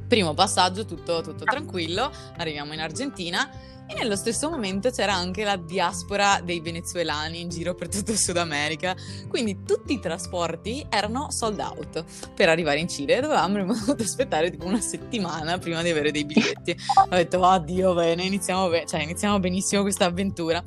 Primo 0.06 0.34
passaggio, 0.34 0.84
tutto, 0.84 1.20
tutto 1.22 1.44
tranquillo, 1.44 2.10
arriviamo 2.36 2.72
in 2.72 2.80
Argentina 2.80 3.50
e 3.88 3.94
nello 3.94 4.16
stesso 4.16 4.50
momento 4.50 4.90
c'era 4.90 5.14
anche 5.14 5.44
la 5.44 5.56
diaspora 5.56 6.40
dei 6.44 6.60
venezuelani 6.60 7.40
in 7.40 7.48
giro 7.48 7.74
per 7.74 7.88
tutto 7.88 8.10
il 8.10 8.18
Sud 8.18 8.36
America, 8.36 8.94
quindi 9.28 9.64
tutti 9.64 9.94
i 9.94 10.00
trasporti 10.00 10.84
erano 10.90 11.30
sold 11.30 11.58
out 11.58 12.04
per 12.34 12.50
arrivare 12.50 12.78
in 12.80 12.88
Cile 12.88 13.20
dovevamo 13.20 13.64
dovuto 13.64 14.02
aspettare 14.02 14.50
tipo 14.50 14.66
una 14.66 14.80
settimana 14.80 15.58
prima 15.58 15.82
di 15.82 15.88
avere 15.88 16.10
dei 16.10 16.24
biglietti. 16.24 16.76
Ho 17.10 17.14
detto, 17.14 17.44
oddio, 17.44 17.94
bene, 17.94 18.24
iniziamo, 18.24 18.68
be- 18.68 18.84
cioè, 18.86 19.02
iniziamo 19.02 19.38
benissimo 19.40 19.82
questa 19.82 20.04
avventura. 20.04 20.62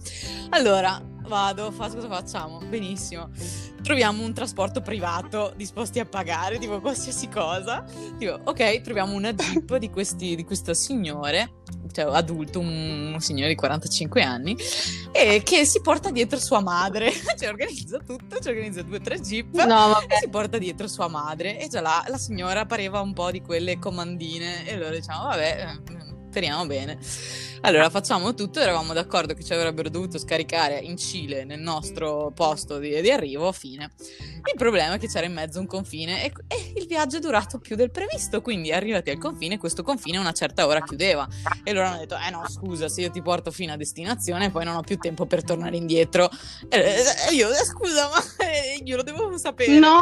Allora, 0.49 1.01
vado, 1.27 1.71
fa- 1.71 1.89
cosa 1.89 2.07
facciamo? 2.07 2.59
Benissimo. 2.59 3.29
Troviamo 3.81 4.23
un 4.23 4.33
trasporto 4.33 4.81
privato 4.81 5.53
disposti 5.55 5.99
a 5.99 6.05
pagare, 6.05 6.59
tipo 6.59 6.79
qualsiasi 6.79 7.27
cosa. 7.29 7.83
Tipo, 8.17 8.39
ok, 8.43 8.81
troviamo 8.81 9.13
una 9.13 9.33
jeep 9.33 9.77
di, 9.77 9.89
questi, 9.89 10.35
di 10.35 10.43
questo 10.43 10.73
signore 10.73 11.59
cioè 11.91 12.05
adulto, 12.15 12.59
un, 12.59 13.13
un, 13.13 13.19
signore 13.19 13.49
di 13.49 13.55
45 13.55 14.21
anni, 14.21 14.55
e 15.11 15.41
che 15.43 15.65
si 15.65 15.81
porta 15.81 16.09
dietro 16.09 16.39
sua 16.39 16.61
madre. 16.61 17.11
cioè 17.37 17.49
organizza 17.49 17.99
tutto, 17.99 18.39
cioè 18.39 18.53
organizza 18.53 18.81
due 18.81 18.97
o 18.97 19.01
tre 19.01 19.19
jeep 19.19 19.53
no, 19.53 19.99
e 20.01 20.17
si 20.21 20.29
porta 20.29 20.57
dietro 20.57 20.87
sua 20.87 21.07
madre. 21.07 21.59
E 21.59 21.67
già 21.67 21.81
là 21.81 22.03
la 22.07 22.17
signora 22.17 22.65
pareva 22.65 23.01
un 23.01 23.13
po' 23.13 23.31
di 23.31 23.41
quelle 23.41 23.77
comandine 23.77 24.67
e 24.67 24.73
allora 24.75 24.95
diciamo, 24.95 25.23
vabbè, 25.27 25.79
speriamo 26.29 26.65
bene. 26.65 26.97
Allora 27.63 27.91
facciamo 27.91 28.33
tutto, 28.33 28.59
eravamo 28.59 28.91
d'accordo 28.91 29.35
che 29.35 29.43
ci 29.43 29.53
avrebbero 29.53 29.87
dovuto 29.87 30.17
scaricare 30.17 30.79
in 30.79 30.97
Cile, 30.97 31.43
nel 31.43 31.59
nostro 31.59 32.31
posto 32.33 32.79
di, 32.79 32.99
di 33.01 33.11
arrivo, 33.11 33.51
fine. 33.51 33.91
Il 33.99 34.55
problema 34.57 34.95
è 34.95 34.97
che 34.97 35.07
c'era 35.07 35.27
in 35.27 35.33
mezzo 35.33 35.59
un 35.59 35.67
confine 35.67 36.25
e, 36.25 36.33
e, 36.47 36.73
il 36.75 36.87
viaggio 36.87 37.17
è 37.17 37.19
durato 37.19 37.59
più 37.59 37.75
del 37.75 37.91
previsto, 37.91 38.41
quindi 38.41 38.71
arrivati 38.71 39.11
al 39.11 39.19
confine, 39.19 39.59
questo 39.59 39.83
confine 39.83 40.17
a 40.17 40.21
una 40.21 40.31
certa 40.31 40.65
ora 40.65 40.81
chiudeva. 40.81 41.27
E 41.63 41.71
loro 41.71 41.85
hanno 41.85 41.99
detto, 41.99 42.15
eh 42.15 42.31
no 42.31 42.43
scusa, 42.49 42.89
se 42.89 43.01
io 43.01 43.11
ti 43.11 43.21
porto 43.21 43.51
fino 43.51 43.73
a 43.73 43.77
destinazione 43.77 44.49
poi 44.49 44.65
non 44.65 44.75
ho 44.77 44.81
più 44.81 44.97
tempo 44.97 45.27
per 45.27 45.43
tornare 45.43 45.77
indietro. 45.77 46.31
E 46.67 46.95
io, 47.31 47.51
eh, 47.51 47.63
scusa, 47.63 48.09
ma 48.09 48.43
eh, 48.43 48.81
io 48.83 48.95
lo 48.95 49.03
devo 49.03 49.37
sapere. 49.37 49.77
No! 49.77 49.99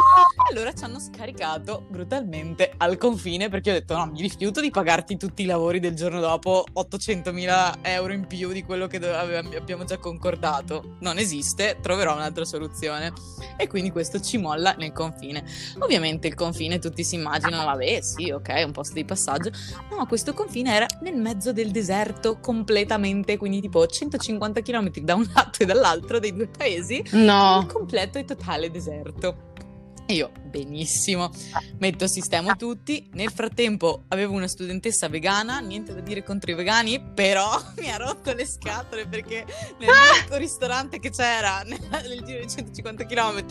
Allora 0.48 0.72
ci 0.72 0.84
hanno 0.84 0.98
scaricato 0.98 1.84
brutalmente 1.90 2.72
al 2.78 2.96
confine 2.96 3.50
perché 3.50 3.68
ho 3.68 3.74
detto, 3.74 3.94
no, 3.98 4.06
mi 4.06 4.22
rifiuto 4.22 4.62
di 4.62 4.70
pagarti 4.70 5.18
tutti 5.18 5.42
i 5.42 5.46
lavori 5.46 5.78
del 5.78 5.94
giorno 5.94 6.20
dopo 6.20 6.64
800.000 6.72 7.49
euro 7.82 8.12
in 8.12 8.26
più 8.26 8.52
di 8.52 8.62
quello 8.62 8.86
che 8.86 8.98
dove 8.98 9.36
abbiamo 9.36 9.84
già 9.84 9.98
concordato. 9.98 10.96
Non 11.00 11.18
esiste, 11.18 11.78
troverò 11.80 12.14
un'altra 12.14 12.44
soluzione. 12.44 13.12
E 13.56 13.66
quindi 13.66 13.90
questo 13.90 14.20
ci 14.20 14.38
molla 14.38 14.74
nel 14.78 14.92
confine. 14.92 15.44
Ovviamente 15.78 16.28
il 16.28 16.34
confine 16.34 16.78
tutti 16.78 17.04
si 17.04 17.16
immaginano, 17.16 17.64
vabbè, 17.64 18.00
sì, 18.00 18.30
ok, 18.30 18.62
un 18.64 18.72
posto 18.72 18.94
di 18.94 19.04
passaggio. 19.04 19.50
No, 19.90 20.06
questo 20.06 20.32
confine 20.32 20.74
era 20.74 20.86
nel 21.02 21.16
mezzo 21.16 21.52
del 21.52 21.70
deserto 21.70 22.38
completamente, 22.40 23.36
quindi 23.36 23.60
tipo 23.60 23.86
150 23.86 24.62
km 24.62 24.90
da 25.00 25.14
un 25.14 25.28
lato 25.34 25.62
e 25.62 25.66
dall'altro 25.66 26.18
dei 26.18 26.34
due 26.34 26.48
paesi. 26.48 27.04
No. 27.12 27.66
Completo 27.70 28.18
e 28.18 28.24
totale 28.24 28.70
deserto. 28.70 29.48
Io, 30.10 30.32
benissimo, 30.42 31.30
metto 31.78 32.06
sistema 32.06 32.56
tutti. 32.56 33.08
Nel 33.12 33.30
frattempo 33.30 34.04
avevo 34.08 34.34
una 34.34 34.48
studentessa 34.48 35.08
vegana, 35.08 35.60
niente 35.60 35.94
da 35.94 36.00
dire 36.00 36.22
contro 36.22 36.50
i 36.50 36.54
vegani, 36.54 37.00
però 37.00 37.48
mi 37.78 37.90
ha 37.90 37.96
rotto 37.96 38.32
le 38.32 38.44
scatole 38.44 39.06
perché 39.06 39.46
nell'unico 39.78 40.36
ristorante 40.36 40.98
che 40.98 41.10
c'era 41.10 41.62
nel 41.64 42.22
giro 42.24 42.40
di 42.40 42.48
150 42.48 43.06
km 43.06 43.44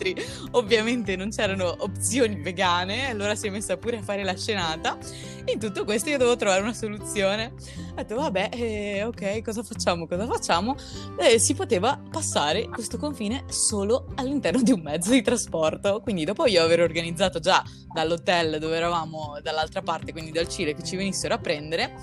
ovviamente 0.52 1.16
non 1.16 1.30
c'erano 1.30 1.74
opzioni 1.78 2.40
vegane, 2.40 3.08
allora 3.08 3.34
si 3.34 3.46
è 3.46 3.50
messa 3.50 3.76
pure 3.76 3.98
a 3.98 4.02
fare 4.02 4.22
la 4.22 4.36
scenata. 4.36 4.98
In 5.46 5.58
tutto 5.58 5.84
questo 5.84 6.10
io 6.10 6.18
dovevo 6.18 6.36
trovare 6.36 6.60
una 6.62 6.72
soluzione. 6.72 7.52
Ho 7.90 7.94
detto, 7.94 8.14
vabbè, 8.14 8.50
eh, 8.52 9.04
ok, 9.04 9.42
cosa 9.42 9.62
facciamo? 9.62 10.06
Cosa 10.06 10.26
facciamo? 10.26 10.76
Eh, 11.18 11.38
si 11.38 11.54
poteva 11.54 12.00
passare 12.10 12.68
questo 12.68 12.98
confine 12.98 13.44
solo 13.48 14.06
all'interno 14.16 14.62
di 14.62 14.72
un 14.72 14.80
mezzo 14.80 15.10
di 15.10 15.22
trasporto. 15.22 16.00
Quindi 16.00 16.24
dopo 16.24 16.46
io 16.46 16.62
aver 16.62 16.80
organizzato 16.80 17.40
già 17.40 17.62
dall'hotel 17.92 18.58
dove 18.58 18.76
eravamo 18.76 19.38
dall'altra 19.42 19.82
parte, 19.82 20.12
quindi 20.12 20.30
dal 20.30 20.48
Cile, 20.48 20.74
che 20.74 20.84
ci 20.84 20.96
venissero 20.96 21.34
a 21.34 21.38
prendere, 21.38 21.94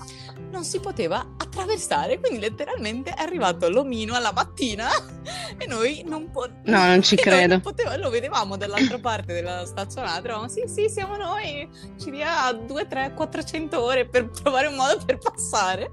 non 0.50 0.64
si 0.64 0.80
poteva 0.80 1.34
attraversare, 1.36 2.20
quindi 2.20 2.38
letteralmente 2.40 3.10
è 3.10 3.22
arrivato 3.22 3.68
l'omino 3.68 4.14
alla 4.14 4.32
mattina 4.32 4.88
e 5.56 5.66
noi 5.66 6.02
non, 6.06 6.30
po- 6.30 6.48
no, 6.64 6.86
non 6.86 7.02
ci 7.02 7.16
credo. 7.16 7.54
Non 7.54 7.60
poteva- 7.60 7.96
lo 7.96 8.10
vedevamo 8.10 8.56
dall'altra 8.56 8.98
parte 8.98 9.32
della 9.32 9.64
stazionata, 9.64 10.24
eravamo 10.24 10.48
sì 10.48 10.64
sì 10.66 10.88
siamo 10.88 11.16
noi, 11.16 11.68
ci 11.98 12.10
dia 12.10 12.52
2, 12.52 12.86
3, 12.86 13.14
400 13.28 13.82
ore 13.82 14.06
per 14.06 14.28
trovare 14.28 14.68
un 14.68 14.74
modo 14.74 14.98
per 15.04 15.18
passare. 15.18 15.90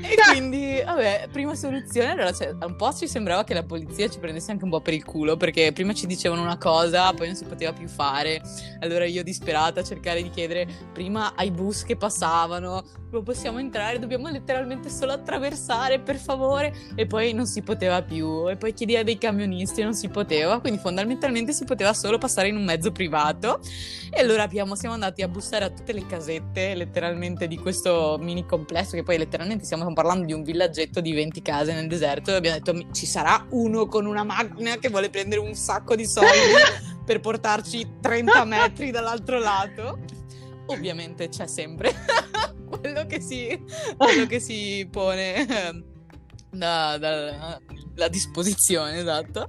E 0.00 0.14
quindi, 0.30 0.82
vabbè, 0.84 1.28
prima 1.32 1.54
soluzione, 1.54 2.10
allora 2.10 2.32
cioè, 2.32 2.54
un 2.60 2.76
po' 2.76 2.92
ci 2.92 3.08
sembrava 3.08 3.44
che 3.44 3.54
la 3.54 3.64
polizia 3.64 4.08
ci 4.08 4.18
prendesse 4.18 4.50
anche 4.50 4.64
un 4.64 4.70
po' 4.70 4.80
per 4.80 4.94
il 4.94 5.04
culo, 5.04 5.36
perché 5.36 5.72
prima 5.72 5.92
ci 5.94 6.06
dicevano 6.06 6.42
una 6.42 6.58
cosa, 6.58 7.12
poi 7.12 7.28
non 7.28 7.36
si 7.36 7.44
poteva 7.44 7.72
più 7.72 7.88
fare. 7.88 8.40
Allora 8.80 9.04
io 9.04 9.22
disperata 9.22 9.80
a 9.80 9.84
cercare 9.84 10.22
di 10.22 10.30
chiedere 10.30 10.66
prima 10.92 11.34
ai 11.34 11.50
bus 11.50 11.82
che 11.82 11.96
passavano, 11.96 12.84
non 13.10 13.22
possiamo 13.22 13.58
entrare, 13.58 13.98
dobbiamo 13.98 14.28
letteralmente 14.28 14.90
solo 14.90 15.12
attraversare, 15.12 16.00
per 16.00 16.16
favore. 16.16 16.74
E 16.94 17.06
poi 17.06 17.32
non 17.32 17.46
si 17.46 17.62
poteva 17.62 18.02
più. 18.02 18.48
E 18.48 18.56
poi 18.56 18.74
chiedeva 18.74 19.02
dei 19.02 19.18
camionisti 19.18 19.80
e 19.80 19.84
non 19.84 19.94
si 19.94 20.08
poteva, 20.08 20.60
quindi 20.60 20.78
fondamentalmente 20.78 21.52
si 21.52 21.64
poteva 21.64 21.92
solo 21.94 22.18
passare 22.18 22.48
in 22.48 22.56
un 22.56 22.64
mezzo 22.64 22.92
privato. 22.92 23.60
E 24.10 24.20
allora 24.20 24.42
abbiamo, 24.42 24.74
siamo 24.74 24.94
andati 24.94 25.22
a 25.22 25.28
bussare 25.28 25.64
a 25.64 25.70
tutte 25.70 25.92
le 25.92 26.06
casette, 26.06 26.74
letteralmente, 26.74 27.46
di 27.46 27.56
questo 27.56 28.18
mini 28.20 28.44
complesso, 28.46 28.96
che 28.96 29.02
poi 29.02 29.18
letteralmente 29.18 29.64
siamo 29.64 29.84
stiamo 29.86 29.94
parlando 29.94 30.26
di 30.26 30.32
un 30.32 30.42
villaggetto 30.42 31.00
di 31.00 31.12
20 31.12 31.42
case 31.42 31.72
nel 31.72 31.86
deserto 31.86 32.32
e 32.32 32.34
abbiamo 32.34 32.58
detto 32.58 32.92
ci 32.92 33.06
sarà 33.06 33.46
uno 33.50 33.86
con 33.86 34.06
una 34.06 34.24
macchina 34.24 34.76
che 34.78 34.88
vuole 34.88 35.10
prendere 35.10 35.40
un 35.40 35.54
sacco 35.54 35.94
di 35.94 36.06
soldi 36.06 36.28
per 37.06 37.20
portarci 37.20 37.98
30 38.00 38.44
metri 38.44 38.90
dall'altro 38.90 39.38
lato. 39.38 39.98
Ovviamente 40.66 41.28
c'è 41.28 41.46
sempre 41.46 41.94
quello, 42.68 43.06
che 43.06 43.20
si, 43.20 43.62
quello 43.96 44.26
che 44.26 44.40
si 44.40 44.88
pone 44.90 45.46
ehm, 45.46 45.84
da, 46.50 46.98
da, 46.98 47.60
la 47.96 48.08
disposizione, 48.08 48.98
esatto. 49.00 49.48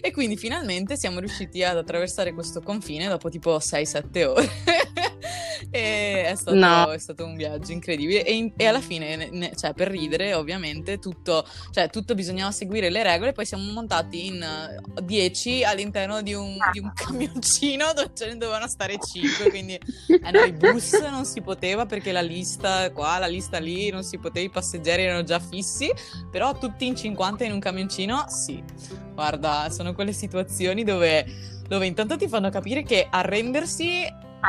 E 0.00 0.10
quindi 0.10 0.36
finalmente 0.36 0.96
siamo 0.96 1.20
riusciti 1.20 1.62
ad 1.62 1.76
attraversare 1.76 2.32
questo 2.32 2.60
confine 2.60 3.08
dopo 3.08 3.28
tipo 3.28 3.56
6-7 3.56 4.24
ore. 4.24 4.50
e 5.70 6.24
è 6.24 6.34
stato, 6.34 6.56
no. 6.56 6.90
è 6.90 6.98
stato, 6.98 7.24
un 7.24 7.36
viaggio 7.36 7.72
incredibile. 7.72 8.24
E, 8.24 8.34
in, 8.34 8.52
e 8.56 8.66
alla 8.66 8.80
fine, 8.80 9.28
ne, 9.30 9.52
cioè, 9.56 9.74
per 9.74 9.88
ridere, 9.88 10.34
ovviamente, 10.34 10.98
tutto, 10.98 11.44
cioè, 11.70 11.90
tutto 11.90 12.14
bisognava 12.14 12.50
seguire 12.50 12.90
le 12.90 13.02
regole. 13.02 13.32
Poi 13.32 13.44
siamo 13.44 13.70
montati 13.72 14.26
in 14.26 14.44
10 15.02 15.64
all'interno 15.64 16.22
di 16.22 16.34
un, 16.34 16.56
di 16.72 16.78
un, 16.78 16.92
camioncino 16.94 17.92
dove 17.94 18.10
ce 18.14 18.26
ne 18.26 18.36
dovevano 18.36 18.68
stare 18.68 18.96
5. 18.98 19.50
Quindi 19.50 19.74
eh, 19.74 20.30
no, 20.30 20.40
i 20.40 20.52
bus 20.52 20.92
non 21.10 21.24
si 21.24 21.40
poteva 21.40 21.86
perché 21.86 22.12
la 22.12 22.22
lista 22.22 22.90
qua, 22.92 23.18
la 23.18 23.26
lista 23.26 23.58
lì, 23.58 23.90
non 23.90 24.04
si 24.04 24.18
poteva, 24.18 24.46
i 24.46 24.50
passeggeri 24.50 25.02
erano 25.02 25.24
già 25.24 25.38
fissi. 25.38 25.90
Però 26.30 26.56
tutti 26.56 26.86
in 26.86 26.96
50 26.96 27.44
in 27.44 27.52
un 27.52 27.58
camioncino 27.58 27.87
camioncino, 27.88 28.26
sì. 28.28 28.62
Guarda, 29.14 29.68
sono 29.70 29.94
quelle 29.94 30.12
situazioni 30.12 30.84
dove, 30.84 31.24
dove 31.66 31.86
intanto 31.86 32.16
ti 32.16 32.28
fanno 32.28 32.50
capire 32.50 32.82
che 32.82 33.08
arrendersi 33.10 34.04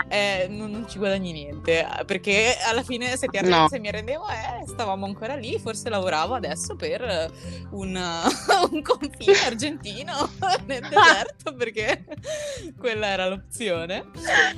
eh, 0.08 0.48
non, 0.50 0.70
non, 0.70 0.88
ci 0.88 0.98
guadagni 0.98 1.32
niente 1.32 1.86
perché 2.06 2.56
alla 2.64 2.84
fine 2.84 3.18
se, 3.18 3.26
arrende, 3.26 3.50
no. 3.50 3.68
se 3.68 3.80
mi 3.80 3.88
arrendevo 3.88 4.28
eh, 4.30 4.68
stavamo 4.68 5.06
ancora 5.06 5.36
lì 5.36 5.58
forse 5.60 5.90
lavoravo 5.90 6.36
adesso 6.36 6.76
per 6.76 7.32
un, 7.72 7.96
un 8.72 8.82
confine 8.82 9.38
argentino 9.46 10.30
nel 10.68 10.82
deserto 10.88 11.56
perché 11.56 12.06
quella 12.78 13.08
era 13.08 13.28
l'opzione 13.28 14.06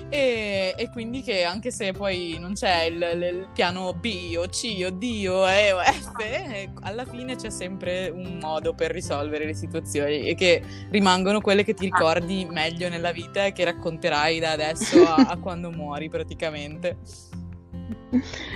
e, 0.10 0.74
e, 0.78 0.90
quindi 0.90 1.22
che 1.22 1.44
anche 1.44 1.72
se 1.72 1.94
poi 1.94 2.38
non 2.38 2.54
c'è 2.54 2.84
il, 2.84 2.96
il 2.96 3.48
piano 3.54 3.94
B 3.94 4.36
o 4.38 4.48
C 4.48 4.84
o 4.86 4.90
D 4.90 5.26
o 5.30 5.48
E 5.50 5.72
o 5.72 5.82
F 5.82 6.12
eh, 6.20 6.70
alla 6.82 7.06
fine 7.06 7.36
c'è 7.36 7.50
sempre 7.50 8.10
un 8.10 8.38
modo 8.42 8.74
per 8.74 8.92
risolvere 8.92 9.46
le 9.46 9.54
situazioni 9.54 10.28
e 10.28 10.36
che 10.36 10.62
rimangono 10.90 11.40
quelle 11.40 11.64
che 11.64 11.74
ti 11.74 11.86
ricordi 11.86 12.46
meglio 12.50 12.90
nella 12.90 13.12
vita 13.12 13.46
e 13.46 13.54
che 13.54 13.64
racconterai 13.64 14.40
da 14.40 14.52
adesso 14.52 15.06
a 15.08 15.21
a 15.28 15.38
quando 15.38 15.72
muori 15.72 16.10
praticamente. 16.10 16.98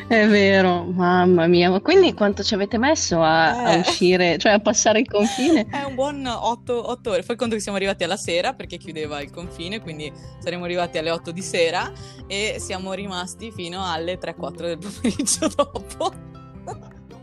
È 0.07 0.27
vero, 0.27 0.83
mamma 0.83 1.47
mia, 1.47 1.69
ma 1.69 1.79
quindi 1.79 2.13
quanto 2.13 2.43
ci 2.43 2.53
avete 2.53 2.77
messo 2.77 3.21
a, 3.21 3.71
eh. 3.71 3.75
a 3.75 3.79
uscire, 3.79 4.37
cioè 4.37 4.51
a 4.51 4.59
passare 4.59 4.99
il 4.99 5.07
confine? 5.07 5.65
È 5.71 5.83
un 5.83 5.95
buon 5.95 6.25
8, 6.25 7.09
ore, 7.09 7.23
fai 7.23 7.35
conto 7.37 7.55
che 7.55 7.61
siamo 7.61 7.77
arrivati 7.77 8.03
alla 8.03 8.17
sera 8.17 8.53
perché 8.53 8.77
chiudeva 8.77 9.21
il 9.21 9.31
confine, 9.31 9.79
quindi 9.79 10.11
saremmo 10.39 10.65
arrivati 10.65 10.97
alle 10.97 11.11
8 11.11 11.31
di 11.31 11.41
sera 11.41 11.89
e 12.27 12.57
siamo 12.59 12.91
rimasti 12.93 13.51
fino 13.51 13.89
alle 13.89 14.19
3-4 14.19 14.55
del 14.57 14.77
pomeriggio 14.77 15.47
dopo. 15.55 16.44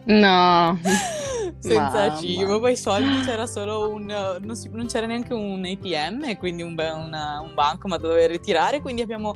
No, 0.05 0.79
senza 1.59 1.91
Mamma. 1.91 2.17
cibo, 2.17 2.59
poi 2.59 2.77
soldi 2.77 3.21
c'era 3.25 3.47
solo 3.47 3.91
un, 3.91 4.07
non, 4.41 4.57
si, 4.57 4.69
non, 4.73 4.87
c'era 4.87 5.07
neanche 5.07 5.33
un 5.33 5.65
ATM, 5.65 6.37
quindi 6.39 6.63
un, 6.63 6.73
una, 6.73 7.41
un 7.41 7.55
bancomat 7.55 8.01
dove 8.01 8.27
ritirare, 8.27 8.81
quindi 8.81 9.03
abbiamo 9.03 9.35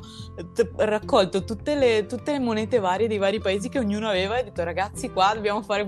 t- 0.53 0.69
raccolto 0.75 1.45
tutte 1.45 1.75
le, 1.75 2.05
tutte 2.05 2.33
le, 2.33 2.39
monete 2.39 2.79
varie 2.79 3.07
dei 3.07 3.17
vari 3.17 3.39
paesi 3.39 3.69
che 3.69 3.79
ognuno 3.79 4.09
aveva 4.09 4.37
e 4.37 4.43
detto 4.43 4.63
ragazzi 4.63 5.09
qua 5.09 5.31
dobbiamo 5.33 5.61
fare 5.61 5.87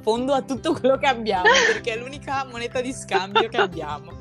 fondo 0.00 0.34
a 0.34 0.42
tutto 0.42 0.72
quello 0.72 0.96
che 0.96 1.06
abbiamo 1.06 1.50
perché 1.72 1.94
è 1.94 1.98
l'unica 1.98 2.46
moneta 2.48 2.80
di 2.80 2.92
scambio 2.92 3.48
che 3.48 3.56
abbiamo 3.56 4.12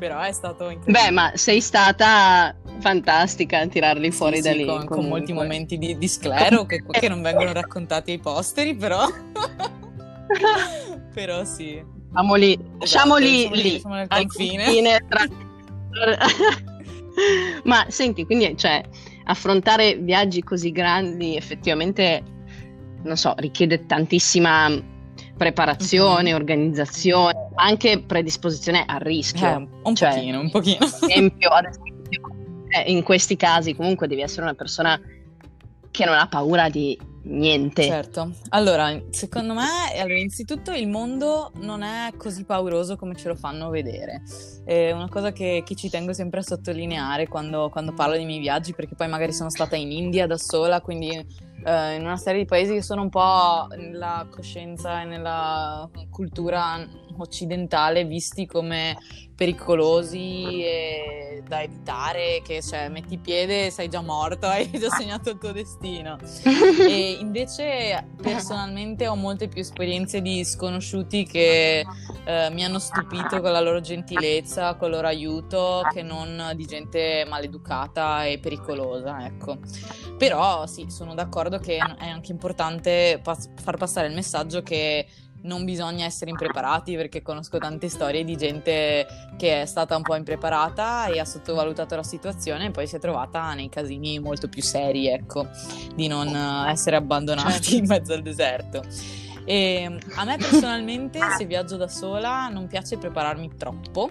però 0.00 0.20
è 0.20 0.32
stato 0.32 0.70
incredibile. 0.70 1.04
Beh, 1.04 1.10
ma 1.10 1.32
sei 1.34 1.60
stata 1.60 2.56
fantastica 2.78 3.58
a 3.58 3.66
tirarli 3.66 4.10
fuori 4.10 4.36
sì, 4.36 4.42
da 4.42 4.52
sì, 4.52 4.56
lì. 4.56 4.64
Con, 4.64 4.86
con, 4.86 5.06
molti 5.06 5.34
momenti 5.34 5.76
di, 5.76 5.98
di 5.98 6.08
sclero 6.08 6.64
che, 6.64 6.82
che, 6.88 7.08
non 7.08 7.20
vengono 7.20 7.52
raccontati 7.52 8.12
ai 8.12 8.18
posteri, 8.18 8.74
però... 8.74 9.04
però 11.12 11.44
sì. 11.44 11.84
Siamo 12.12 12.34
lì, 12.34 12.58
esatto, 12.80 13.16
lì, 13.16 13.48
lì, 13.52 13.78
siamo 13.78 13.94
nel 13.94 14.08
confine. 14.08 14.64
confine 14.64 15.04
tra... 15.06 15.26
ma 17.64 17.84
senti, 17.88 18.24
quindi 18.24 18.56
cioè, 18.56 18.82
affrontare 19.24 19.96
viaggi 19.96 20.42
così 20.42 20.72
grandi 20.72 21.36
effettivamente, 21.36 22.22
non 23.02 23.16
so, 23.16 23.34
richiede 23.36 23.84
tantissima 23.84 24.89
preparazione, 25.40 26.24
mm-hmm. 26.24 26.34
organizzazione, 26.34 27.48
anche 27.54 28.02
predisposizione 28.02 28.84
al 28.86 29.00
rischio. 29.00 29.48
Eh, 29.48 29.68
un 29.84 29.94
cioè, 29.94 30.12
pochino, 30.12 30.40
un 30.40 30.50
pochino. 30.50 30.84
Ad 30.84 31.08
esempio, 31.08 31.48
ad 31.48 31.64
esempio 31.64 32.20
eh, 32.68 32.92
in 32.92 33.02
questi 33.02 33.36
casi 33.36 33.74
comunque 33.74 34.06
devi 34.06 34.20
essere 34.20 34.42
una 34.42 34.52
persona 34.52 35.00
che 35.90 36.04
non 36.04 36.14
ha 36.14 36.28
paura 36.28 36.68
di 36.68 36.98
niente. 37.22 37.82
Certo. 37.82 38.32
Allora, 38.50 39.00
secondo 39.10 39.54
me, 39.54 39.66
allora, 39.98 40.18
innanzitutto 40.18 40.72
il 40.72 40.88
mondo 40.88 41.52
non 41.60 41.82
è 41.82 42.12
così 42.16 42.44
pauroso 42.44 42.96
come 42.96 43.14
ce 43.16 43.28
lo 43.28 43.36
fanno 43.36 43.70
vedere. 43.70 44.22
È 44.64 44.90
una 44.92 45.08
cosa 45.08 45.32
che, 45.32 45.62
che 45.64 45.74
ci 45.74 45.90
tengo 45.90 46.12
sempre 46.12 46.40
a 46.40 46.42
sottolineare 46.42 47.28
quando, 47.28 47.68
quando, 47.70 47.92
parlo 47.92 48.14
dei 48.14 48.24
miei 48.24 48.40
viaggi, 48.40 48.74
perché 48.74 48.94
poi 48.94 49.08
magari 49.08 49.32
sono 49.32 49.50
stata 49.50 49.76
in 49.76 49.90
India 49.90 50.26
da 50.26 50.38
sola, 50.38 50.80
quindi 50.80 51.10
eh, 51.64 51.94
in 51.94 52.02
una 52.02 52.16
serie 52.16 52.42
di 52.42 52.46
paesi 52.46 52.74
che 52.74 52.82
sono 52.82 53.02
un 53.02 53.10
po' 53.10 53.66
nella 53.76 54.26
coscienza 54.30 55.02
e 55.02 55.04
nella 55.04 55.88
cultura 56.10 56.86
occidentale 57.18 58.04
visti 58.04 58.46
come 58.46 58.96
pericolosi 59.40 60.62
e 60.62 61.42
da 61.48 61.62
evitare, 61.62 62.42
che 62.44 62.60
cioè 62.60 62.90
metti 62.90 63.16
piede 63.16 63.66
e 63.66 63.70
sei 63.70 63.88
già 63.88 64.02
morto, 64.02 64.44
hai 64.46 64.70
già 64.70 64.90
segnato 64.90 65.30
il 65.30 65.38
tuo 65.38 65.52
destino. 65.52 66.18
e 66.44 67.16
invece 67.18 68.06
personalmente 68.20 69.06
ho 69.08 69.16
molte 69.16 69.48
più 69.48 69.62
esperienze 69.62 70.20
di 70.20 70.44
sconosciuti 70.44 71.24
che 71.24 71.86
eh, 72.24 72.50
mi 72.50 72.64
hanno 72.64 72.78
stupito 72.78 73.40
con 73.40 73.50
la 73.52 73.60
loro 73.60 73.80
gentilezza, 73.80 74.74
con 74.74 74.88
il 74.88 74.94
loro 74.96 75.06
aiuto, 75.06 75.88
che 75.90 76.02
non 76.02 76.52
di 76.54 76.66
gente 76.66 77.24
maleducata 77.26 78.26
e 78.26 78.38
pericolosa, 78.38 79.24
ecco. 79.24 79.56
Però 80.18 80.66
sì, 80.66 80.86
sono 80.90 81.14
d'accordo 81.14 81.58
che 81.58 81.76
è 81.76 82.08
anche 82.08 82.30
importante 82.30 83.18
pas- 83.22 83.48
far 83.54 83.78
passare 83.78 84.08
il 84.08 84.14
messaggio 84.14 84.62
che 84.62 85.06
non 85.42 85.64
bisogna 85.64 86.04
essere 86.04 86.30
impreparati 86.30 86.96
perché 86.96 87.22
conosco 87.22 87.58
tante 87.58 87.88
storie 87.88 88.24
di 88.24 88.36
gente 88.36 89.06
che 89.36 89.62
è 89.62 89.66
stata 89.66 89.96
un 89.96 90.02
po' 90.02 90.14
impreparata 90.14 91.06
e 91.06 91.18
ha 91.18 91.24
sottovalutato 91.24 91.96
la 91.96 92.02
situazione 92.02 92.66
e 92.66 92.70
poi 92.70 92.86
si 92.86 92.96
è 92.96 92.98
trovata 92.98 93.52
nei 93.54 93.68
casini 93.68 94.18
molto 94.18 94.48
più 94.48 94.62
seri, 94.62 95.08
ecco, 95.08 95.48
di 95.94 96.06
non 96.06 96.34
essere 96.68 96.96
abbandonati 96.96 97.52
certo. 97.52 97.76
in 97.76 97.86
mezzo 97.86 98.12
al 98.12 98.22
deserto. 98.22 98.82
E 99.44 99.98
a 100.14 100.24
me 100.24 100.36
personalmente, 100.36 101.18
se 101.36 101.44
viaggio 101.44 101.76
da 101.76 101.88
sola, 101.88 102.48
non 102.48 102.66
piace 102.66 102.98
prepararmi 102.98 103.56
troppo 103.56 104.08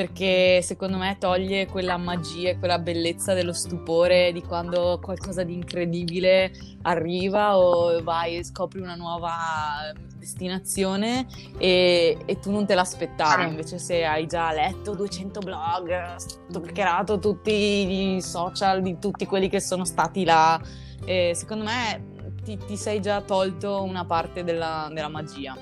perché 0.00 0.62
secondo 0.62 0.96
me 0.96 1.18
toglie 1.18 1.66
quella 1.66 1.98
magia 1.98 2.48
e 2.48 2.58
quella 2.58 2.78
bellezza 2.78 3.34
dello 3.34 3.52
stupore 3.52 4.32
di 4.32 4.40
quando 4.40 4.98
qualcosa 5.02 5.42
di 5.42 5.52
incredibile 5.52 6.52
arriva 6.82 7.58
o 7.58 8.02
vai 8.02 8.38
e 8.38 8.42
scopri 8.44 8.80
una 8.80 8.94
nuova 8.94 9.92
destinazione 10.16 11.26
e, 11.58 12.16
e 12.24 12.38
tu 12.38 12.50
non 12.50 12.64
te 12.64 12.74
l'aspettavi, 12.74 13.44
invece 13.44 13.78
se 13.78 14.02
hai 14.06 14.26
già 14.26 14.50
letto 14.52 14.94
200 14.94 15.40
blog, 15.40 16.14
stalkerato 16.16 17.18
tutti 17.18 18.14
i 18.14 18.22
social 18.22 18.80
di 18.80 18.98
tutti 18.98 19.26
quelli 19.26 19.50
che 19.50 19.60
sono 19.60 19.84
stati 19.84 20.24
là, 20.24 20.58
e 21.04 21.32
secondo 21.34 21.64
me 21.64 22.32
ti, 22.42 22.56
ti, 22.56 22.78
sei 22.78 23.02
già 23.02 23.20
tolto 23.20 23.82
una 23.82 24.06
parte 24.06 24.44
della, 24.44 24.88
della 24.90 25.08
magia. 25.08 25.54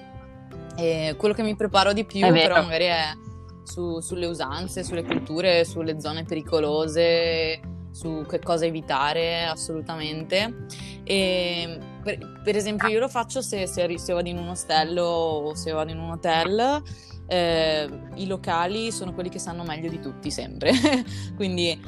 E 0.77 1.17
quello 1.19 1.35
che 1.35 1.43
mi 1.43 1.57
preparo 1.57 1.93
di 1.93 2.05
più 2.05 2.21
però 2.31 2.63
magari 2.63 2.85
è 2.85 3.27
su, 3.69 4.01
sulle 4.01 4.27
usanze, 4.27 4.83
sulle 4.83 5.05
culture, 5.05 5.65
sulle 5.65 6.01
zone 6.01 6.25
pericolose, 6.25 7.61
su 7.91 8.25
che 8.27 8.39
cosa 8.39 8.65
evitare 8.65 9.45
assolutamente. 9.45 10.67
E 11.05 11.79
per, 12.03 12.41
per 12.43 12.57
esempio 12.57 12.89
io 12.89 12.99
lo 12.99 13.09
faccio 13.09 13.43
se, 13.43 13.67
se, 13.67 13.99
se, 13.99 14.13
vado 14.13 14.29
in 14.29 14.39
un 14.39 14.49
ostello 14.49 15.05
o 15.05 15.55
se 15.55 15.71
vado 15.73 15.91
in 15.91 15.99
un 15.99 16.11
hotel. 16.11 16.83
Eh, 17.27 17.89
I 18.15 18.27
locali 18.27 18.91
sono 18.91 19.13
quelli 19.13 19.29
che 19.29 19.39
sanno 19.39 19.63
meglio 19.63 19.91
di 19.91 20.01
tutti 20.01 20.31
sempre. 20.31 20.73
Quindi 21.37 21.79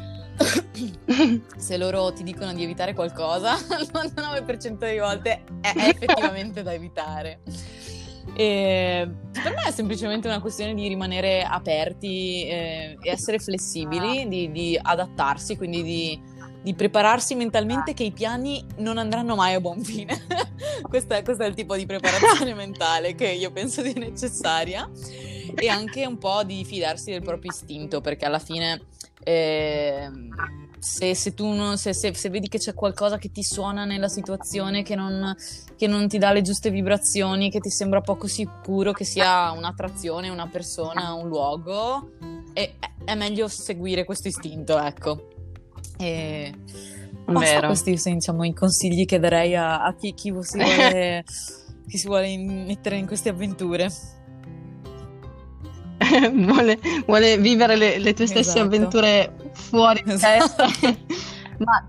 se 1.57 1.77
loro 1.77 2.13
ti 2.13 2.23
dicono 2.23 2.53
di 2.53 2.63
evitare 2.63 2.95
qualcosa, 2.95 3.55
il 3.81 3.91
99% 3.91 4.77
delle 4.77 5.01
volte 5.01 5.45
è 5.61 5.73
effettivamente 5.89 6.63
da 6.63 6.75
evitare. 6.75 7.41
E 8.41 9.07
per 9.33 9.53
me 9.55 9.65
è 9.67 9.71
semplicemente 9.71 10.27
una 10.27 10.41
questione 10.41 10.73
di 10.73 10.89
rimanere 10.89 11.43
aperti 11.43 12.47
eh, 12.47 12.97
e 12.99 13.11
essere 13.11 13.39
flessibili, 13.39 14.27
di, 14.29 14.51
di 14.51 14.79
adattarsi, 14.81 15.59
quindi 15.59 15.83
di, 15.83 16.19
di, 16.63 16.73
prepararsi 16.73 17.35
mentalmente 17.35 17.93
che 17.93 18.05
i 18.05 18.13
piani 18.13 18.65
non 18.79 18.97
andranno 18.97 19.35
mai 19.35 19.53
a 19.53 19.61
buon 19.61 19.83
fine. 19.83 20.25
questo, 20.89 21.13
è, 21.13 21.23
questo 21.23 21.43
è 21.43 21.49
il 21.49 21.55
tipo 21.55 21.77
di 21.77 21.85
preparazione 21.85 22.55
mentale 22.57 23.15
che 23.15 23.29
io 23.29 23.53
penso 23.53 23.83
sia 23.83 23.93
necessaria 23.93 24.89
e 25.55 25.69
anche 25.69 26.07
un 26.07 26.17
po' 26.17 26.43
di 26.43 26.65
fidarsi 26.65 27.11
del 27.11 27.21
proprio 27.21 27.51
istinto 27.51 28.01
perché 28.01 28.25
alla 28.25 28.39
fine... 28.39 28.87
Eh, 29.23 30.11
se, 30.81 31.15
se, 31.15 31.35
tu 31.35 31.47
non, 31.53 31.77
se, 31.77 31.93
se, 31.93 32.15
se, 32.15 32.31
vedi 32.31 32.49
che 32.49 32.59
c'è 32.59 32.73
qualcosa 32.73 33.19
che 33.19 33.31
ti 33.31 33.43
suona 33.43 33.85
nella 33.85 34.09
situazione, 34.09 34.83
che 34.83 34.95
non, 34.95 35.37
che 35.77 35.87
non, 35.87 36.09
ti 36.09 36.17
dà 36.17 36.33
le 36.33 36.41
giuste 36.41 36.71
vibrazioni, 36.71 37.51
che 37.51 37.61
ti 37.61 37.71
sembra 37.71 38.01
poco 38.01 38.27
sicuro, 38.27 38.93
che 38.93 39.05
sia 39.05 39.51
un'attrazione, 39.53 40.31
una 40.31 40.49
persona, 40.49 41.13
un 41.13 41.29
luogo, 41.29 42.13
è, 42.55 42.73
è 43.05 43.15
meglio 43.15 43.47
seguire 43.47 44.05
questo 44.05 44.29
istinto, 44.29 44.79
ecco. 44.79 45.29
E 45.99 46.55
basta, 47.27 47.67
questi 47.67 47.99
sono 47.99 48.15
diciamo, 48.15 48.45
i 48.45 48.55
consigli 48.55 49.05
che 49.05 49.19
darei 49.19 49.55
a, 49.55 49.85
a 49.85 49.95
chi, 49.95 50.15
chi, 50.15 50.33
si 50.41 50.59
vuole, 50.59 51.25
chi 51.87 51.99
si 51.99 52.07
vuole 52.07 52.37
mettere 52.39 52.97
in 52.97 53.07
queste 53.07 53.29
avventure. 53.29 53.91
vuole, 56.33 56.79
vuole, 57.07 57.39
vivere 57.39 57.77
le, 57.77 57.99
le 57.99 58.15
tue 58.15 58.27
stesse 58.27 58.51
esatto. 58.51 58.65
avventure 58.65 59.33
fuori 59.53 60.03
di 60.05 60.13
esatto. 60.13 60.65
testa. 60.65 60.97
Ma 61.59 61.87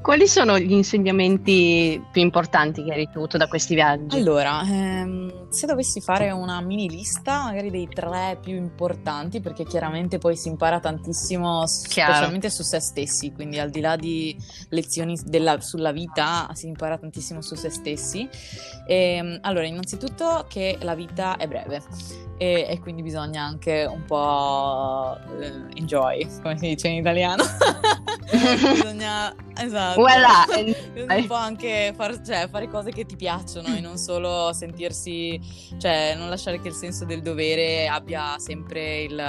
quali 0.00 0.26
sono 0.26 0.58
gli 0.58 0.72
insegnamenti 0.72 2.02
più 2.10 2.22
importanti 2.22 2.82
che 2.82 2.92
hai 2.92 3.04
ricevuto 3.04 3.36
da 3.36 3.46
questi 3.46 3.74
viaggi? 3.74 4.16
Allora, 4.16 4.62
ehm, 4.62 5.45
se 5.48 5.66
dovessi 5.66 6.00
fare 6.00 6.30
una 6.30 6.60
mini 6.60 6.88
lista, 6.88 7.44
magari 7.44 7.70
dei 7.70 7.88
tre 7.88 8.38
più 8.40 8.54
importanti, 8.54 9.40
perché 9.40 9.64
chiaramente 9.64 10.18
poi 10.18 10.36
si 10.36 10.48
impara 10.48 10.80
tantissimo, 10.80 11.64
Chiaro. 11.88 12.12
specialmente 12.12 12.50
su 12.50 12.62
se 12.62 12.80
stessi, 12.80 13.32
quindi 13.32 13.58
al 13.58 13.70
di 13.70 13.80
là 13.80 13.96
di 13.96 14.36
lezioni 14.70 15.18
della, 15.24 15.60
sulla 15.60 15.92
vita, 15.92 16.48
si 16.52 16.66
impara 16.66 16.98
tantissimo 16.98 17.40
su 17.40 17.54
se 17.54 17.70
stessi. 17.70 18.28
E, 18.86 18.94
ehm, 18.94 19.38
allora, 19.42 19.66
innanzitutto 19.66 20.46
che 20.48 20.78
la 20.80 20.94
vita 20.94 21.36
è 21.36 21.46
breve 21.46 21.82
e, 22.38 22.66
e 22.68 22.80
quindi 22.80 23.02
bisogna 23.02 23.42
anche 23.42 23.86
un 23.90 24.04
po' 24.04 25.16
uh, 25.16 25.68
enjoy, 25.74 26.26
come 26.42 26.58
si 26.58 26.68
dice 26.68 26.88
in 26.88 26.98
italiano. 26.98 27.44
bisogna, 28.30 29.34
esatto, 29.58 30.00
voilà. 30.00 30.44
un 31.16 31.26
po' 31.26 31.34
anche 31.34 31.92
far, 31.96 32.20
cioè, 32.22 32.48
fare 32.48 32.68
cose 32.68 32.90
che 32.90 33.04
ti 33.04 33.16
piacciono 33.16 33.74
e 33.74 33.80
non 33.80 33.96
solo 33.98 34.52
sentirsi, 34.52 35.40
cioè 35.78 36.14
non 36.16 36.28
lasciare 36.28 36.60
che 36.60 36.68
il 36.68 36.74
senso 36.74 37.04
del 37.04 37.22
dovere 37.22 37.88
abbia 37.88 38.38
sempre 38.38 39.02
il 39.02 39.22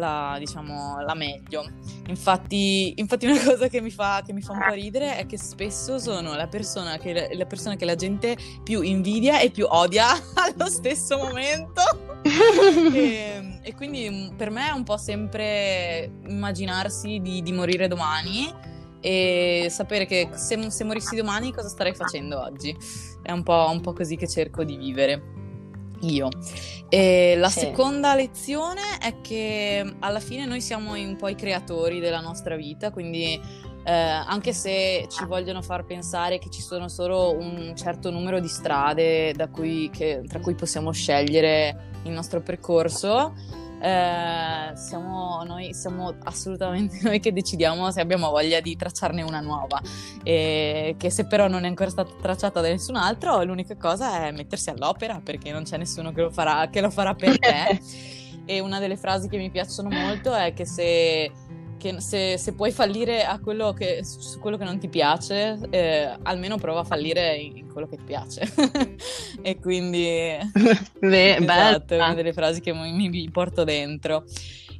la, 0.00 0.36
diciamo, 0.38 1.00
la 1.00 1.14
meglio. 1.14 1.64
Infatti, 2.08 2.94
infatti 2.96 3.26
una 3.26 3.40
cosa 3.40 3.68
che 3.68 3.80
mi, 3.80 3.90
fa, 3.90 4.22
che 4.26 4.32
mi, 4.32 4.40
fa, 4.40 4.52
un 4.52 4.64
po' 4.66 4.74
ridere 4.74 5.16
è 5.16 5.26
che 5.26 5.38
spesso 5.38 5.98
sono 6.00 6.34
la 6.34 6.48
persona 6.48 6.96
che, 6.96 7.30
la 7.32 7.46
persona 7.46 7.76
che 7.76 7.84
la 7.84 7.94
gente 7.94 8.36
più 8.64 8.80
invidia 8.80 9.38
e 9.38 9.50
più 9.50 9.66
odia 9.68 10.08
allo 10.34 10.68
stesso 10.68 11.18
momento. 11.18 11.82
e, 12.92 13.60
e, 13.62 13.74
quindi 13.74 14.10
mm, 14.10 14.36
per 14.36 14.50
me 14.50 14.68
è 14.68 14.72
un 14.72 14.82
po' 14.82 14.96
sempre 14.96 16.10
immaginarsi 16.26 17.20
di, 17.20 17.42
di 17.42 17.52
morire 17.52 17.86
domani 17.86 18.68
e 19.00 19.66
sapere 19.70 20.06
che 20.06 20.28
se, 20.34 20.70
se, 20.70 20.84
morissi 20.84 21.16
domani 21.16 21.52
cosa 21.52 21.68
starei 21.68 21.94
facendo 21.94 22.40
oggi. 22.40 22.76
È 23.22 23.32
un 23.32 23.42
po', 23.42 23.68
un 23.70 23.80
po' 23.80 23.92
così 23.92 24.16
che 24.16 24.28
cerco 24.28 24.64
di 24.64 24.76
vivere 24.76 25.22
io. 26.00 26.28
E 26.88 27.34
la 27.36 27.48
sì. 27.48 27.60
seconda 27.60 28.14
lezione 28.14 28.98
è 29.00 29.20
che 29.20 29.94
alla 30.00 30.20
fine 30.20 30.46
noi 30.46 30.60
siamo 30.60 30.94
un 30.94 31.16
po' 31.16 31.28
i 31.28 31.34
creatori 31.34 32.00
della 32.00 32.20
nostra 32.20 32.56
vita, 32.56 32.90
quindi 32.90 33.40
eh, 33.84 33.92
anche 33.92 34.52
se 34.52 35.06
ci 35.08 35.24
vogliono 35.24 35.62
far 35.62 35.84
pensare 35.84 36.38
che 36.38 36.50
ci 36.50 36.60
sono 36.60 36.88
solo 36.88 37.36
un 37.36 37.72
certo 37.76 38.10
numero 38.10 38.38
di 38.38 38.48
strade 38.48 39.34
cui, 39.50 39.90
che, 39.90 40.22
tra 40.28 40.40
cui 40.40 40.54
possiamo 40.54 40.92
scegliere 40.92 41.88
il 42.04 42.12
nostro 42.12 42.40
percorso, 42.40 43.34
eh, 43.80 44.76
siamo, 44.76 45.42
noi 45.44 45.72
siamo 45.72 46.14
assolutamente 46.24 46.98
noi 47.02 47.18
che 47.18 47.32
decidiamo 47.32 47.90
se 47.90 48.00
abbiamo 48.00 48.30
voglia 48.30 48.60
di 48.60 48.76
tracciarne 48.76 49.22
una 49.22 49.40
nuova. 49.40 49.80
E 50.22 50.94
che 50.98 51.10
se 51.10 51.26
però 51.26 51.48
non 51.48 51.64
è 51.64 51.66
ancora 51.66 51.90
stata 51.90 52.12
tracciata 52.20 52.60
da 52.60 52.68
nessun 52.68 52.96
altro 52.96 53.42
l'unica 53.42 53.76
cosa 53.76 54.26
è 54.26 54.32
mettersi 54.32 54.70
all'opera 54.70 55.20
perché 55.24 55.50
non 55.50 55.64
c'è 55.64 55.78
nessuno 55.78 56.12
che 56.12 56.22
lo 56.22 56.30
farà, 56.30 56.68
che 56.68 56.80
lo 56.80 56.90
farà 56.90 57.14
per 57.14 57.36
te 57.40 57.80
e 58.44 58.60
una 58.60 58.78
delle 58.78 58.96
frasi 58.96 59.28
che 59.28 59.38
mi 59.38 59.50
piacciono 59.50 59.88
molto 59.88 60.34
è 60.34 60.52
che 60.52 60.66
se 60.66 61.30
che 61.80 61.98
se, 62.00 62.36
se, 62.36 62.52
puoi 62.52 62.70
fallire 62.70 63.24
a 63.24 63.40
quello 63.40 63.72
che, 63.72 64.04
su 64.04 64.38
quello 64.38 64.58
che 64.58 64.64
non 64.64 64.78
ti 64.78 64.88
piace, 64.88 65.58
eh, 65.70 66.14
almeno 66.22 66.58
prova 66.58 66.80
a 66.80 66.84
fallire 66.84 67.34
in, 67.36 67.72
quello 67.72 67.88
che 67.88 67.96
ti 67.96 68.04
piace. 68.04 68.52
e 69.40 69.58
quindi 69.58 70.36
Beh, 71.00 71.36
esatto, 71.36 71.94
è 71.94 71.96
una 71.96 72.14
delle 72.14 72.34
frasi 72.34 72.60
che 72.60 72.74
mi, 72.74 73.08
mi 73.08 73.30
porto 73.30 73.64
dentro. 73.64 74.24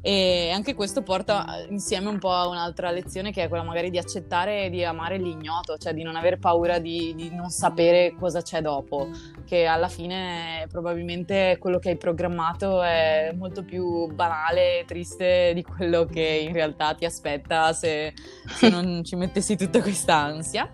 E 0.03 0.51
anche 0.51 0.75
questo 0.75 1.03
porta 1.03 1.65
insieme 1.69 2.09
un 2.09 2.19
po' 2.19 2.33
a 2.33 2.49
un'altra 2.49 2.91
lezione 2.91 3.33
che 3.33 3.45
è 3.45 3.49
quella 3.49 3.65
magari 3.65 3.91
di 3.91 3.99
accettare 3.99 4.65
e 4.65 4.71
di 4.71 4.83
amare 4.83 5.19
l'ignoto, 5.19 5.77
cioè 5.77 5.93
di 5.93 6.03
non 6.03 6.17
aver 6.17 6.39
paura 6.39 6.79
di, 6.79 7.15
di 7.15 7.35
non 7.35 7.51
sapere 7.51 8.15
cosa 8.19 8.41
c'è 8.41 8.63
dopo, 8.63 9.09
che 9.45 9.67
alla 9.67 9.89
fine 9.89 10.67
probabilmente 10.71 11.59
quello 11.61 11.79
che 11.79 11.91
hai 11.91 11.97
programmato 11.97 12.83
è 12.83 13.33
molto 13.37 13.63
più 13.63 14.07
banale 14.13 14.81
e 14.81 14.85
triste 14.87 15.53
di 15.55 15.63
quello 15.63 16.07
che 16.07 16.45
in 16.47 16.53
realtà 16.53 16.95
ti 16.95 17.05
aspetta 17.05 17.73
se, 17.75 18.15
se 18.47 18.69
non 18.71 19.03
ci 19.05 19.17
mettessi 19.17 19.55
tutta 19.57 19.83
questa 19.83 20.17
ansia. 20.17 20.73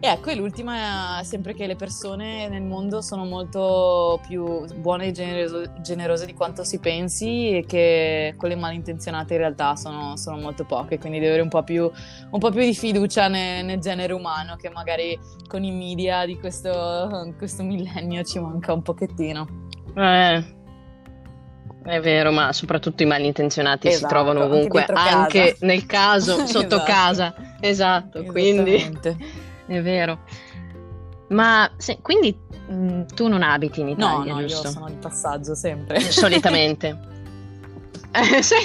E 0.00 0.06
ecco, 0.06 0.28
e 0.28 0.34
l'ultima 0.34 1.20
è 1.20 1.24
sempre 1.24 1.54
che 1.54 1.66
le 1.66 1.76
persone 1.76 2.46
nel 2.48 2.62
mondo 2.62 3.00
sono 3.00 3.24
molto 3.24 4.20
più 4.26 4.66
buone 4.76 5.06
e 5.06 5.12
generoso, 5.12 5.72
generose 5.80 6.26
di 6.26 6.34
quanto 6.34 6.62
si 6.62 6.78
pensi 6.78 7.56
e 7.56 7.64
che 7.66 8.34
quelle 8.36 8.54
malintenzionate 8.54 9.32
in 9.32 9.40
realtà 9.40 9.76
sono, 9.76 10.16
sono 10.16 10.36
molto 10.36 10.64
poche, 10.64 10.98
quindi 10.98 11.18
devi 11.18 11.28
avere 11.28 11.42
un 11.42 11.48
po' 11.48 11.62
più, 11.62 11.90
un 12.30 12.38
po 12.38 12.50
più 12.50 12.60
di 12.60 12.74
fiducia 12.74 13.28
nel, 13.28 13.64
nel, 13.64 13.78
genere 13.78 14.12
umano 14.12 14.56
che 14.56 14.68
magari 14.68 15.18
con 15.48 15.64
i 15.64 15.72
media 15.72 16.26
di 16.26 16.38
questo, 16.38 17.32
questo 17.38 17.62
millennio 17.62 18.22
ci 18.24 18.38
manca 18.38 18.74
un 18.74 18.82
pochettino. 18.82 19.68
Eh. 19.96 20.62
È 21.82 22.00
vero, 22.00 22.32
ma 22.32 22.52
soprattutto 22.54 23.02
i 23.02 23.06
malintenzionati 23.06 23.88
esatto, 23.88 24.06
si 24.06 24.10
trovano 24.10 24.44
ovunque, 24.44 24.84
anche, 24.84 25.00
anche 25.00 25.56
nel 25.60 25.84
caso, 25.84 26.46
sotto 26.46 26.76
esatto. 26.76 26.82
casa. 26.82 27.34
Esatto, 27.60 28.24
quindi 28.24 28.98
è 29.66 29.82
vero. 29.82 30.20
Ma 31.28 31.70
se, 31.76 31.98
quindi 32.02 32.38
mm, 32.70 33.02
tu 33.14 33.28
non 33.28 33.42
abiti 33.42 33.80
in 33.80 33.88
Italia, 33.88 34.32
no, 34.32 34.40
no, 34.40 34.46
giusto? 34.46 34.66
io 34.68 34.72
sono 34.72 34.88
di 34.88 34.96
passaggio 34.96 35.54
sempre. 35.54 36.00
Solitamente. 36.00 36.98
eh, 38.12 38.42
sì. 38.42 38.56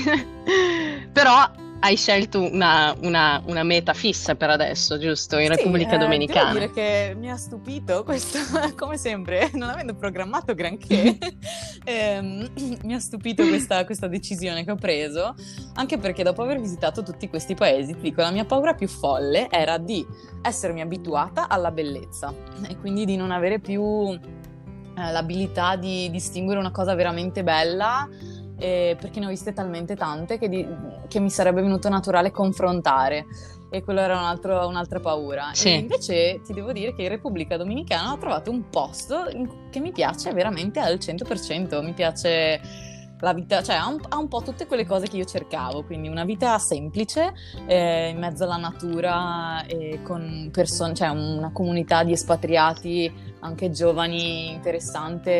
Però 1.11 1.51
hai 1.79 1.95
scelto 1.95 2.41
una, 2.41 2.95
una, 3.01 3.41
una, 3.45 3.63
meta 3.63 3.93
fissa 3.93 4.35
per 4.35 4.49
adesso, 4.49 4.97
giusto? 4.97 5.37
In 5.37 5.51
sì, 5.51 5.55
Repubblica 5.55 5.95
eh, 5.95 5.97
Dominicana. 5.97 6.53
Devo 6.53 6.59
dire 6.59 6.71
che 6.71 7.15
mi 7.15 7.29
ha 7.29 7.37
stupito 7.37 8.03
questo, 8.03 8.39
come 8.75 8.97
sempre, 8.97 9.49
non 9.53 9.69
avendo 9.69 9.95
programmato 9.95 10.53
granché, 10.53 11.17
ehm, 11.85 12.49
mi 12.83 12.93
ha 12.93 12.99
stupito 12.99 13.47
questa, 13.47 13.85
questa, 13.85 14.07
decisione 14.07 14.65
che 14.65 14.71
ho 14.71 14.75
preso, 14.75 15.35
anche 15.75 15.97
perché 15.97 16.23
dopo 16.23 16.41
aver 16.41 16.59
visitato 16.59 17.01
tutti 17.03 17.29
questi 17.29 17.55
paesi, 17.55 17.93
ti 17.93 18.01
dico, 18.01 18.21
la 18.21 18.31
mia 18.31 18.45
paura 18.45 18.73
più 18.73 18.87
folle 18.87 19.49
era 19.49 19.77
di 19.77 20.05
essermi 20.41 20.81
abituata 20.81 21.47
alla 21.47 21.71
bellezza 21.71 22.33
e 22.67 22.77
quindi 22.77 23.05
di 23.05 23.15
non 23.15 23.31
avere 23.31 23.59
più 23.59 24.11
eh, 24.99 25.11
l'abilità 25.11 25.75
di 25.75 26.09
distinguere 26.09 26.59
una 26.59 26.71
cosa 26.71 26.93
veramente 26.93 27.43
bella 27.43 28.07
eh, 28.59 28.95
perché 28.99 29.19
ne 29.19 29.25
ho 29.25 29.29
viste 29.29 29.53
talmente 29.53 29.95
tante 29.95 30.37
che, 30.37 30.49
di, 30.49 30.67
che, 31.07 31.19
mi 31.19 31.29
sarebbe 31.29 31.61
venuto 31.61 31.89
naturale 31.89 32.31
confrontare 32.31 33.25
e 33.71 33.83
quello 33.83 34.01
era 34.01 34.17
un 34.17 34.23
altro, 34.23 34.67
un'altra 34.67 34.99
paura. 34.99 35.49
Sì. 35.53 35.69
E 35.69 35.75
invece 35.75 36.41
ti 36.43 36.53
devo 36.53 36.71
dire 36.71 36.93
che 36.93 37.03
in 37.03 37.09
Repubblica 37.09 37.57
Dominicana 37.57 38.11
ho 38.13 38.17
trovato 38.17 38.51
un 38.51 38.69
posto 38.69 39.25
che 39.69 39.79
mi 39.79 39.91
piace 39.91 40.33
veramente 40.33 40.79
al 40.79 40.95
100%, 40.95 41.83
mi 41.83 41.93
piace 41.93 42.87
la 43.21 43.33
vita, 43.33 43.61
cioè 43.61 43.75
ha 43.75 43.87
un, 43.87 43.99
ha 44.07 44.17
un, 44.17 44.27
po' 44.27 44.41
tutte 44.41 44.65
quelle 44.65 44.85
cose 44.85 45.07
che 45.07 45.17
io 45.17 45.25
cercavo, 45.25 45.83
quindi 45.83 46.07
una 46.07 46.23
vita 46.23 46.57
semplice 46.57 47.33
eh, 47.67 48.09
in 48.09 48.17
mezzo 48.17 48.45
alla 48.45 48.55
natura 48.55 49.65
e 49.65 50.01
con 50.03 50.49
persone, 50.51 50.93
cioè 50.93 51.09
una 51.09 51.51
comunità 51.51 52.03
di 52.03 52.13
espatriati 52.13 53.11
anche 53.41 53.71
giovani, 53.71 54.51
interessante 54.51 55.31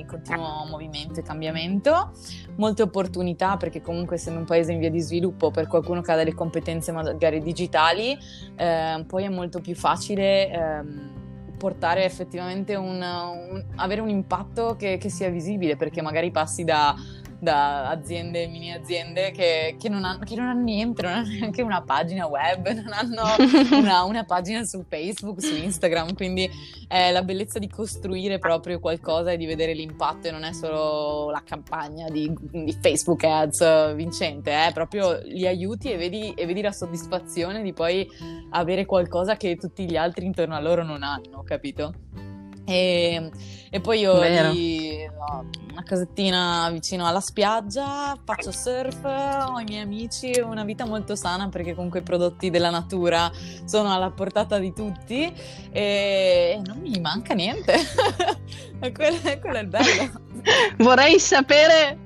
in 0.00 0.06
continuo 0.06 0.66
movimento 0.68 1.20
e 1.20 1.22
cambiamento, 1.22 2.12
molte 2.56 2.82
opportunità 2.82 3.56
perché 3.56 3.80
comunque 3.80 4.16
essendo 4.16 4.40
un 4.40 4.46
paese 4.46 4.72
in 4.72 4.78
via 4.78 4.90
di 4.90 5.00
sviluppo 5.00 5.50
per 5.50 5.66
qualcuno 5.66 6.00
che 6.00 6.12
ha 6.12 6.16
delle 6.16 6.34
competenze 6.34 6.92
magari 6.92 7.40
digitali, 7.40 8.16
eh, 8.56 9.04
poi 9.06 9.24
è 9.24 9.28
molto 9.28 9.60
più 9.60 9.74
facile. 9.74 10.50
Ehm, 10.50 11.14
portare 11.56 12.04
effettivamente 12.04 12.74
un, 12.74 13.00
un, 13.00 13.64
avere 13.76 14.02
un 14.02 14.10
impatto 14.10 14.76
che, 14.76 14.98
che 14.98 15.08
sia 15.08 15.30
visibile 15.30 15.76
perché 15.76 16.02
magari 16.02 16.30
passi 16.30 16.64
da 16.64 16.94
da 17.38 17.88
aziende, 17.88 18.46
mini 18.46 18.72
aziende 18.72 19.30
che, 19.30 19.76
che, 19.78 19.88
non 19.88 20.04
hanno, 20.04 20.24
che, 20.24 20.34
non 20.34 20.46
hanno, 20.46 20.62
niente, 20.62 21.02
non 21.02 21.12
hanno 21.12 21.28
neanche 21.28 21.62
una 21.62 21.82
pagina 21.82 22.26
web, 22.26 22.68
non 22.72 22.92
hanno 22.92 23.22
una, 23.78 24.04
una 24.04 24.24
pagina 24.24 24.64
su 24.64 24.84
Facebook, 24.88 25.42
su 25.42 25.54
Instagram, 25.54 26.14
quindi 26.14 26.48
è 26.88 27.10
la 27.12 27.22
bellezza 27.22 27.58
di 27.58 27.68
costruire 27.68 28.38
proprio 28.38 28.78
qualcosa 28.78 29.32
e 29.32 29.36
di 29.36 29.46
vedere 29.46 29.74
l'impatto 29.74 30.28
e 30.28 30.30
non 30.30 30.44
è 30.44 30.52
solo 30.52 31.30
la 31.30 31.42
campagna 31.44 32.08
di, 32.08 32.32
di 32.50 32.76
Facebook 32.80 33.24
Ads 33.24 33.94
vincente, 33.94 34.52
è 34.52 34.72
proprio 34.72 35.20
gli 35.22 35.46
aiuti 35.46 35.90
e 35.90 35.96
vedi, 35.96 36.32
e 36.34 36.46
vedi 36.46 36.62
la 36.62 36.72
soddisfazione 36.72 37.62
di 37.62 37.72
poi 37.72 38.08
avere 38.50 38.84
qualcosa 38.84 39.36
che 39.36 39.56
tutti 39.56 39.84
gli 39.84 39.96
altri 39.96 40.24
intorno 40.26 40.54
a 40.54 40.60
loro 40.60 40.82
non 40.82 41.02
hanno, 41.02 41.42
capito? 41.42 42.25
E, 42.66 43.30
e 43.70 43.80
poi 43.80 44.00
io 44.00 44.20
lì, 44.50 45.06
no, 45.06 45.48
una 45.70 45.82
casettina 45.84 46.68
vicino 46.70 47.06
alla 47.06 47.20
spiaggia, 47.20 48.18
faccio 48.24 48.50
surf, 48.50 49.04
ho 49.04 49.60
i 49.60 49.64
miei 49.64 49.82
amici, 49.82 50.40
una 50.40 50.64
vita 50.64 50.84
molto 50.84 51.14
sana 51.14 51.48
perché 51.48 51.74
comunque 51.74 52.00
i 52.00 52.02
prodotti 52.02 52.50
della 52.50 52.70
natura 52.70 53.30
sono 53.64 53.94
alla 53.94 54.10
portata 54.10 54.58
di 54.58 54.72
tutti 54.72 55.32
e 55.70 56.60
non 56.64 56.78
mi 56.78 56.98
manca 57.00 57.34
niente. 57.34 57.74
quello, 58.92 59.18
quello 59.40 59.56
è 59.56 59.60
il 59.60 59.68
bello. 59.68 60.20
Vorrei 60.78 61.18
sapere 61.20 62.05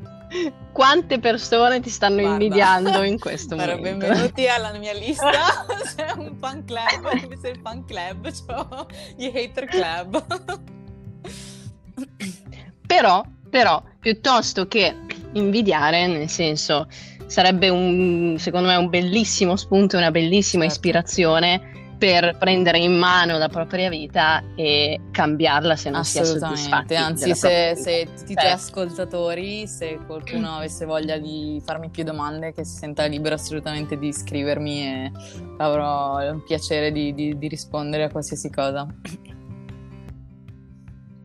quante 0.72 1.18
persone 1.18 1.80
ti 1.80 1.90
stanno 1.90 2.20
Guarda, 2.20 2.32
invidiando 2.32 3.02
in 3.02 3.18
questo 3.20 3.56
momento. 3.56 3.82
Benvenuti 3.82 4.46
alla 4.46 4.72
mia 4.78 4.92
lista. 4.92 5.30
C'è 5.96 6.12
un 6.16 6.36
fan 6.40 6.64
club, 6.64 7.20
invece 7.22 7.48
il 7.48 7.60
fan 7.62 7.84
club, 7.84 8.30
c'ho 8.30 8.86
gli 9.16 9.26
hater 9.26 9.66
club. 9.66 10.24
però, 12.86 13.24
però, 13.48 13.82
piuttosto 13.98 14.68
che 14.68 14.96
invidiare, 15.32 16.06
nel 16.06 16.28
senso, 16.28 16.86
sarebbe 17.26 17.68
un, 17.68 18.36
secondo 18.38 18.68
me 18.68 18.76
un 18.76 18.88
bellissimo 18.88 19.56
spunto, 19.56 19.96
una 19.96 20.10
bellissima 20.10 20.64
certo. 20.64 20.76
ispirazione 20.76 21.69
per 22.00 22.38
prendere 22.38 22.78
in 22.78 22.96
mano 22.96 23.36
la 23.36 23.50
propria 23.50 23.90
vita 23.90 24.42
e 24.56 24.98
cambiarla 25.10 25.76
se 25.76 25.90
non 25.90 26.02
si 26.02 26.18
è 26.18 26.24
soddisfatti. 26.24 26.94
Anzi, 26.94 27.34
se, 27.34 27.74
se, 27.76 28.08
tutti 28.16 28.32
i 28.32 28.34
tuoi 28.34 28.50
ascoltatori, 28.50 29.66
se 29.66 29.98
qualcuno 30.06 30.56
avesse 30.56 30.86
voglia 30.86 31.18
di 31.18 31.60
farmi 31.62 31.90
più 31.90 32.02
domande, 32.02 32.54
che 32.54 32.64
si 32.64 32.78
senta 32.78 33.04
libero 33.04 33.34
assolutamente 33.34 33.98
di 33.98 34.14
scrivermi 34.14 34.82
e 34.82 35.12
avrò 35.58 36.22
il 36.22 36.42
piacere 36.42 36.90
di, 36.90 37.12
di, 37.12 37.36
di 37.36 37.48
rispondere 37.48 38.04
a 38.04 38.10
qualsiasi 38.10 38.48
cosa. 38.48 38.86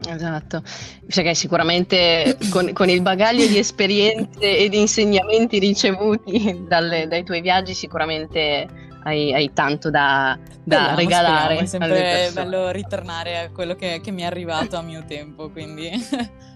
Esatto, 0.08 0.62
perché 1.08 1.34
sicuramente 1.34 2.38
con, 2.52 2.74
con, 2.74 2.90
il 2.90 3.02
bagaglio 3.02 3.48
di 3.48 3.58
esperienze 3.58 4.58
e 4.58 4.68
di 4.68 4.80
insegnamenti 4.80 5.58
ricevuti 5.58 6.66
dalle, 6.68 7.08
dai 7.08 7.24
tuoi 7.24 7.40
viaggi 7.40 7.74
sicuramente 7.74 8.68
hai, 9.06 9.34
hai 9.34 9.54
tanto 9.54 9.90
da, 9.90 10.38
da 10.64 10.76
speriamo, 10.76 10.96
regalare. 10.98 11.66
Speriamo. 11.68 11.94
È 11.96 12.00
sempre 12.00 12.32
bello 12.34 12.72
ritornare 12.72 13.40
a 13.40 13.52
quello 13.52 13.76
che, 13.76 14.02
che 14.04 14.12
mi 14.12 14.24
è 14.24 14.26
arrivato 14.26 14.78
a 14.78 14.82
mio 14.82 15.04
tempo, 15.08 15.50
quindi... 15.50 15.90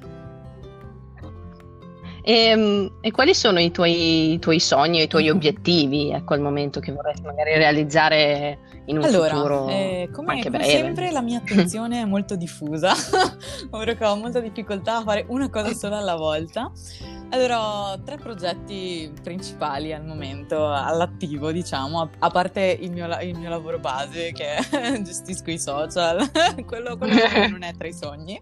E, 2.21 2.33
ehm, 2.33 2.91
e, 3.01 3.11
quali 3.11 3.33
sono 3.33 3.59
i 3.59 3.71
tuoi, 3.71 4.33
i 4.33 4.39
tuoi 4.39 4.59
sogni, 4.59 5.01
i 5.01 5.07
tuoi 5.07 5.29
obiettivi 5.29 6.13
a 6.13 6.23
quel 6.23 6.41
momento 6.41 6.79
che 6.79 6.91
vorresti 6.91 7.23
magari 7.23 7.53
realizzare 7.55 8.59
in 8.85 8.97
un 8.97 9.03
allora, 9.03 9.35
futuro 9.35 9.67
eh, 9.69 10.09
come, 10.11 10.33
anche 10.33 10.49
come 10.49 10.57
breve? 10.57 10.71
sempre 10.71 11.11
la 11.11 11.21
mia 11.21 11.37
attenzione 11.43 12.01
è 12.01 12.05
molto 12.05 12.35
diffusa, 12.35 12.93
ovvero 13.71 13.95
che 13.95 14.05
ho 14.05 14.15
molta 14.15 14.39
difficoltà 14.39 14.97
a 14.97 15.01
fare 15.03 15.25
una 15.27 15.49
cosa 15.49 15.73
sola 15.73 15.97
alla 15.97 16.15
volta. 16.15 16.71
Allora, 17.31 17.61
ho 17.61 18.01
tre 18.01 18.17
progetti 18.17 19.13
principali 19.21 19.93
al 19.93 20.03
momento, 20.03 20.67
all'attivo, 20.67 21.51
diciamo, 21.51 22.09
a, 22.17 22.29
parte 22.31 22.75
il 22.81 22.91
mio, 22.91 23.05
il 23.21 23.37
mio, 23.37 23.49
lavoro 23.49 23.77
base 23.77 24.31
che 24.31 24.55
gestisco 25.03 25.51
i 25.51 25.59
social, 25.59 26.27
quello, 26.65 26.97
quello 26.97 27.13
non 27.49 27.61
è 27.61 27.73
tra 27.77 27.87
i 27.87 27.93
sogni. 27.93 28.39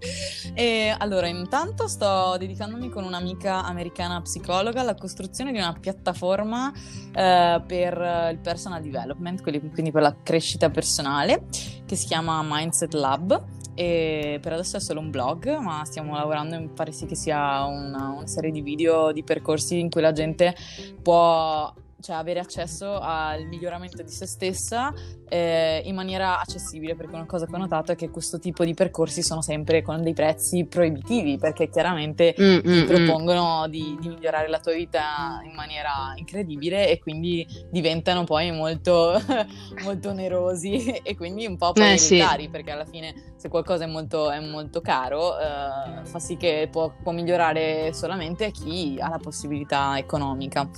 E 0.54 0.96
allora, 0.98 1.28
intanto 1.28 1.90
sto 1.90 2.38
dedicandomi 2.40 2.88
con 2.88 3.04
un'amica 3.04 3.66
americana 3.78 4.22
psicologa 4.22 4.82
alla 4.82 4.96
costruzione 4.96 5.52
di 5.52 5.60
una 5.60 5.78
piattaforma 5.80 6.74
eh, 6.74 7.62
per 7.66 8.30
il 8.32 8.40
personal 8.40 8.82
development, 8.82 9.42
quindi 9.42 9.92
per 9.92 10.02
la 10.02 10.16
crescita 10.24 10.70
personale, 10.70 11.44
che 11.86 11.96
si 11.96 12.08
chiama 12.08 12.42
Mindset 12.44 12.94
Lab. 12.94 13.46
E 13.76 14.40
per 14.42 14.54
adesso 14.54 14.78
è 14.78 14.80
solo 14.80 15.00
un 15.00 15.12
blog, 15.12 15.56
ma 15.58 15.86
stiamo 15.86 16.16
lavorando 16.16 16.56
in 16.56 16.74
pare 16.74 16.92
sì 16.92 17.06
che 17.06 17.14
sia 17.14 17.64
una, 17.66 18.10
una 18.10 18.26
serie 18.26 18.50
di 18.50 18.62
video 18.62 19.12
di 19.12 19.24
percorsi 19.24 19.80
in 19.80 19.92
cui 19.92 20.02
la 20.02 20.12
gente 20.12 20.56
può 21.04 21.72
cioè 22.00 22.16
avere 22.16 22.40
accesso 22.40 23.00
al 23.00 23.46
miglioramento 23.46 24.04
di 24.04 24.12
se 24.12 24.26
stessa 24.26 24.94
eh, 25.28 25.82
in 25.86 25.96
maniera 25.96 26.40
accessibile, 26.40 26.96
perché 26.96 27.16
una 27.16 27.26
cosa 27.26 27.46
che 27.46 27.56
ho 27.56 27.58
notato 27.58 27.92
è 27.92 27.96
che 27.96 28.10
questo 28.10 28.40
tipo 28.40 28.64
di 28.64 28.74
percorsi 28.74 29.24
sono 29.24 29.42
sempre 29.42 29.82
con 29.82 30.02
dei 30.04 30.14
prezzi 30.14 30.66
proibitivi, 30.66 31.38
perché 31.38 31.70
chiaramente 31.70 32.36
mm, 32.40 32.60
ti 32.60 32.68
mm, 32.68 32.82
mm. 32.82 32.86
propongono 32.86 33.64
mm. 33.66 33.70
Di, 33.70 33.98
di, 34.00 34.08
migliorare 34.10 34.48
la 34.48 34.60
tua 34.60 34.74
vita 34.74 35.42
in 35.44 35.54
maniera 35.54 36.14
incredibile 36.16 36.90
e 36.90 37.00
quindi 37.00 37.46
diventano 37.70 38.24
poi 38.24 38.52
molto, 38.52 39.20
molto 39.84 40.10
onerosi 40.10 40.92
e 41.04 41.16
quindi 41.16 41.46
un 41.46 41.58
po' 41.58 41.74
poi 41.74 41.94
eh, 41.94 41.98
sì. 41.98 42.24
perché 42.50 42.72
alla 42.72 42.86
fine 42.86 43.34
se 43.36 43.50
qualcosa 43.50 43.84
è 43.84 43.88
molto, 43.88 44.30
è 44.32 44.40
molto 44.40 44.82
caro 44.82 45.38
eh, 45.38 46.06
fa 46.06 46.20
sì 46.20 46.38
che 46.38 46.70
può, 46.72 46.94
può 47.02 47.12
migliorare 47.12 47.92
solamente 47.94 48.52
chi 48.52 48.98
ha 49.00 49.10
la 49.10 49.20
possibilità 49.20 49.98
economica. 49.98 50.70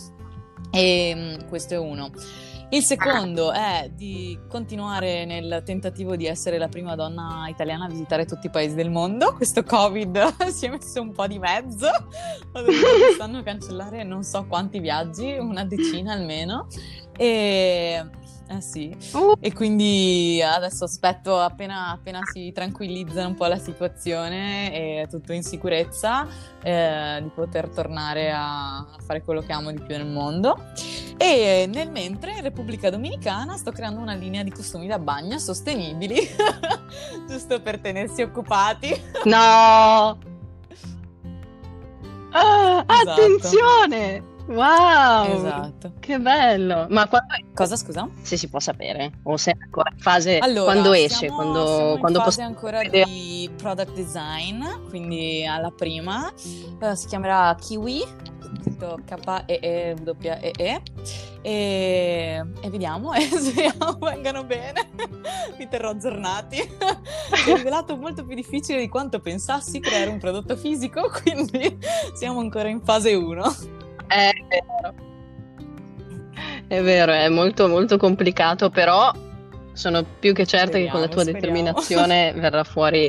E 0.72 1.14
mm, 1.16 1.48
questo 1.48 1.74
è 1.74 1.78
uno. 1.78 2.12
Il 2.72 2.84
secondo 2.84 3.52
è 3.52 3.90
di 3.92 4.38
continuare 4.48 5.26
nel 5.26 5.64
tentativo 5.66 6.16
di 6.16 6.28
essere 6.28 6.60
la 6.60 6.68
prima 6.68 6.94
donna 6.94 7.48
italiana 7.50 7.86
a 7.86 7.88
visitare 7.90 8.26
tutti 8.26 8.46
i 8.46 8.52
paesi 8.52 8.76
del 8.76 8.92
mondo. 8.92 9.34
Questo 9.34 9.64
Covid 9.64 10.36
si 10.54 10.68
è 10.68 10.70
messo 10.70 11.02
un 11.02 11.12
po' 11.12 11.26
di 11.26 11.40
mezzo. 11.40 11.88
Ho 11.88 12.62
dovuto 12.62 12.88
quest'anno 13.06 13.42
cancellare 13.42 14.04
non 14.04 14.22
so 14.22 14.46
quanti 14.46 14.80
viaggi, 14.80 15.36
una 15.40 15.66
decina 15.66 16.14
almeno. 16.14 16.68
E 17.22 18.02
eh 18.52 18.62
sì, 18.62 18.98
uh. 19.14 19.36
e 19.40 19.54
quindi 19.54 20.42
adesso 20.44 20.86
aspetto 20.86 21.38
appena, 21.40 21.92
appena, 21.92 22.22
si 22.34 22.52
tranquillizza 22.52 23.28
un 23.28 23.36
po' 23.36 23.46
la 23.46 23.60
situazione 23.60 24.74
e 24.74 25.08
tutto 25.08 25.34
in 25.34 25.44
sicurezza 25.44 26.28
eh, 26.64 27.20
di 27.22 27.30
poter 27.30 27.70
tornare 27.70 28.32
a 28.34 28.88
fare 29.06 29.22
quello 29.22 29.42
che 29.42 29.52
amo 29.52 29.72
di 29.72 29.80
più 29.80 29.96
nel 29.96 30.08
mondo. 30.08 30.58
E 31.18 31.70
nel 31.72 31.92
mentre 31.92 32.38
in 32.38 32.42
Repubblica 32.42 32.90
Dominicana 32.90 33.56
sto 33.56 33.72
creando 33.72 34.00
una 34.00 34.16
linea 34.16 34.42
di 34.42 34.50
costumi 34.50 34.88
da 34.88 34.98
bagno 34.98 35.38
sostenibili, 35.38 36.18
giusto 37.30 37.62
per 37.62 37.80
tenersi 37.80 38.24
occupati. 38.24 39.00
No! 39.26 40.18
Ah, 42.32 42.86
esatto. 42.88 43.10
Attenzione! 43.10 44.38
Wow! 44.50 45.36
Esatto. 45.36 45.94
Che 46.00 46.20
bello! 46.20 46.88
Ma 46.90 47.08
quando... 47.08 47.28
Cosa, 47.54 47.76
scusa? 47.76 48.10
Se 48.22 48.36
si 48.36 48.50
può 48.50 48.60
sapere, 48.60 49.20
o 49.24 49.38
se 49.38 49.52
è 49.52 49.58
ancora 49.62 49.92
in 49.92 50.00
fase... 50.00 50.40
Allora, 50.40 50.72
quando 50.72 50.94
esce? 50.94 51.28
Siamo, 51.28 51.36
quando, 51.36 51.66
siamo 51.66 51.92
in 51.94 52.00
quando 52.00 52.20
fase 52.22 52.42
ancora 52.42 52.80
vedere... 52.80 53.06
di 53.06 53.50
product 53.56 53.94
design, 53.94 54.64
quindi 54.90 55.46
alla 55.46 55.70
prima. 55.70 56.34
Uh, 56.82 56.96
si 56.96 57.08
chiamerà 57.08 57.56
Kiwi, 57.60 58.04
scritto 58.80 59.00
K-E-E-W-E-E. 59.06 60.82
E, 61.42 62.44
e 62.62 62.70
vediamo, 62.70 63.14
e 63.16 63.22
speriamo 63.22 63.98
vengano 64.00 64.44
bene. 64.44 64.90
Vi 65.58 65.68
terrò 65.68 65.90
aggiornati. 65.90 66.58
Si 67.30 67.52
è 67.52 67.56
rivelato 67.56 67.96
molto 67.96 68.26
più 68.26 68.36
difficile 68.36 68.80
di 68.80 68.90
quanto 68.90 69.20
pensassi 69.20 69.80
creare 69.80 70.10
un 70.10 70.18
prodotto 70.18 70.58
fisico, 70.58 71.10
quindi 71.22 71.78
siamo 72.16 72.40
ancora 72.40 72.70
in 72.70 72.82
fase 72.82 73.14
1. 73.14 73.56
È 74.10 74.32
vero. 74.48 74.94
È 76.68 76.82
vero, 76.82 77.12
è 77.12 77.30
molto 77.30 77.68
molto 77.68 77.98
complicato, 77.98 78.70
però 78.72 79.12
sono 79.74 80.04
più 80.04 80.34
che 80.34 80.46
certa 80.46 80.78
speriamo, 80.78 80.86
che 80.86 80.92
con 80.92 81.02
la 81.02 81.08
tua 81.08 81.22
speriamo. 81.22 81.46
determinazione 81.46 82.34
verrà 82.40 82.64
fuori 82.64 83.08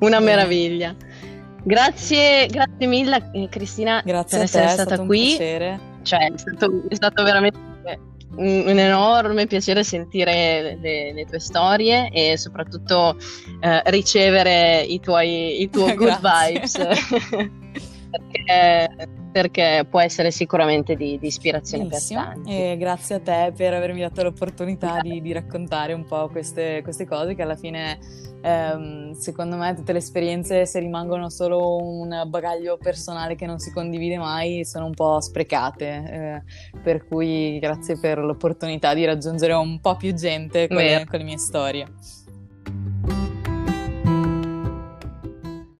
una 0.00 0.18
Bene. 0.18 0.20
meraviglia. 0.20 0.94
Grazie, 1.62 2.46
grazie 2.46 2.86
mille 2.86 3.30
eh, 3.32 3.48
Cristina 3.48 4.02
grazie 4.04 4.38
per 4.38 4.46
essere 4.46 4.66
te, 4.66 4.72
stata 4.72 5.04
qui. 5.04 5.36
Cioè, 5.36 6.32
è 6.32 6.36
stato, 6.36 6.82
è 6.88 6.94
stato 6.94 7.22
veramente 7.22 7.58
un, 8.36 8.64
un, 8.66 8.78
enorme 8.78 9.46
piacere 9.46 9.82
sentire 9.82 10.78
le, 10.80 11.12
le, 11.12 11.24
tue 11.24 11.40
storie 11.40 12.10
e 12.10 12.36
soprattutto 12.36 13.16
eh, 13.60 13.82
ricevere 13.86 14.80
i 14.82 15.00
tuoi, 15.00 15.62
i 15.62 15.70
tuoi 15.70 15.94
good 15.96 16.20
vibes. 16.20 16.76
perché, 18.10 19.08
perché, 19.36 19.86
può 19.88 20.00
essere 20.00 20.30
sicuramente 20.30 20.94
di, 20.94 21.18
di 21.18 21.26
ispirazione 21.26 21.84
Benissimo. 21.84 22.20
per 22.20 22.32
tanti. 22.32 22.50
E 22.50 22.76
grazie 22.78 23.16
a 23.16 23.20
te 23.20 23.52
per 23.54 23.74
avermi 23.74 24.00
dato 24.00 24.22
l'opportunità 24.22 25.00
di, 25.02 25.20
di, 25.20 25.32
raccontare 25.32 25.92
un 25.92 26.06
po' 26.06 26.28
queste, 26.28 26.80
queste 26.82 27.04
cose 27.04 27.34
che 27.34 27.42
alla 27.42 27.54
fine 27.54 27.98
ehm, 28.40 29.12
secondo 29.12 29.56
me 29.56 29.74
tutte 29.74 29.92
le 29.92 29.98
esperienze 29.98 30.64
se 30.64 30.78
rimangono 30.78 31.28
solo 31.28 31.76
un 31.76 32.24
bagaglio 32.28 32.78
personale 32.78 33.34
che 33.34 33.44
non 33.44 33.58
si 33.58 33.70
condivide 33.72 34.16
mai 34.16 34.64
sono 34.64 34.86
un 34.86 34.94
po' 34.94 35.20
sprecate 35.20 36.42
eh, 36.74 36.80
per 36.80 37.06
cui 37.06 37.58
grazie 37.58 37.98
per 37.98 38.18
l'opportunità 38.18 38.94
di 38.94 39.04
raggiungere 39.04 39.52
un 39.52 39.80
po' 39.80 39.96
più 39.96 40.14
gente 40.14 40.66
con 40.66 40.78
le, 40.78 41.04
con 41.06 41.18
le 41.18 41.24
mie 41.24 41.38
storie 41.38 41.86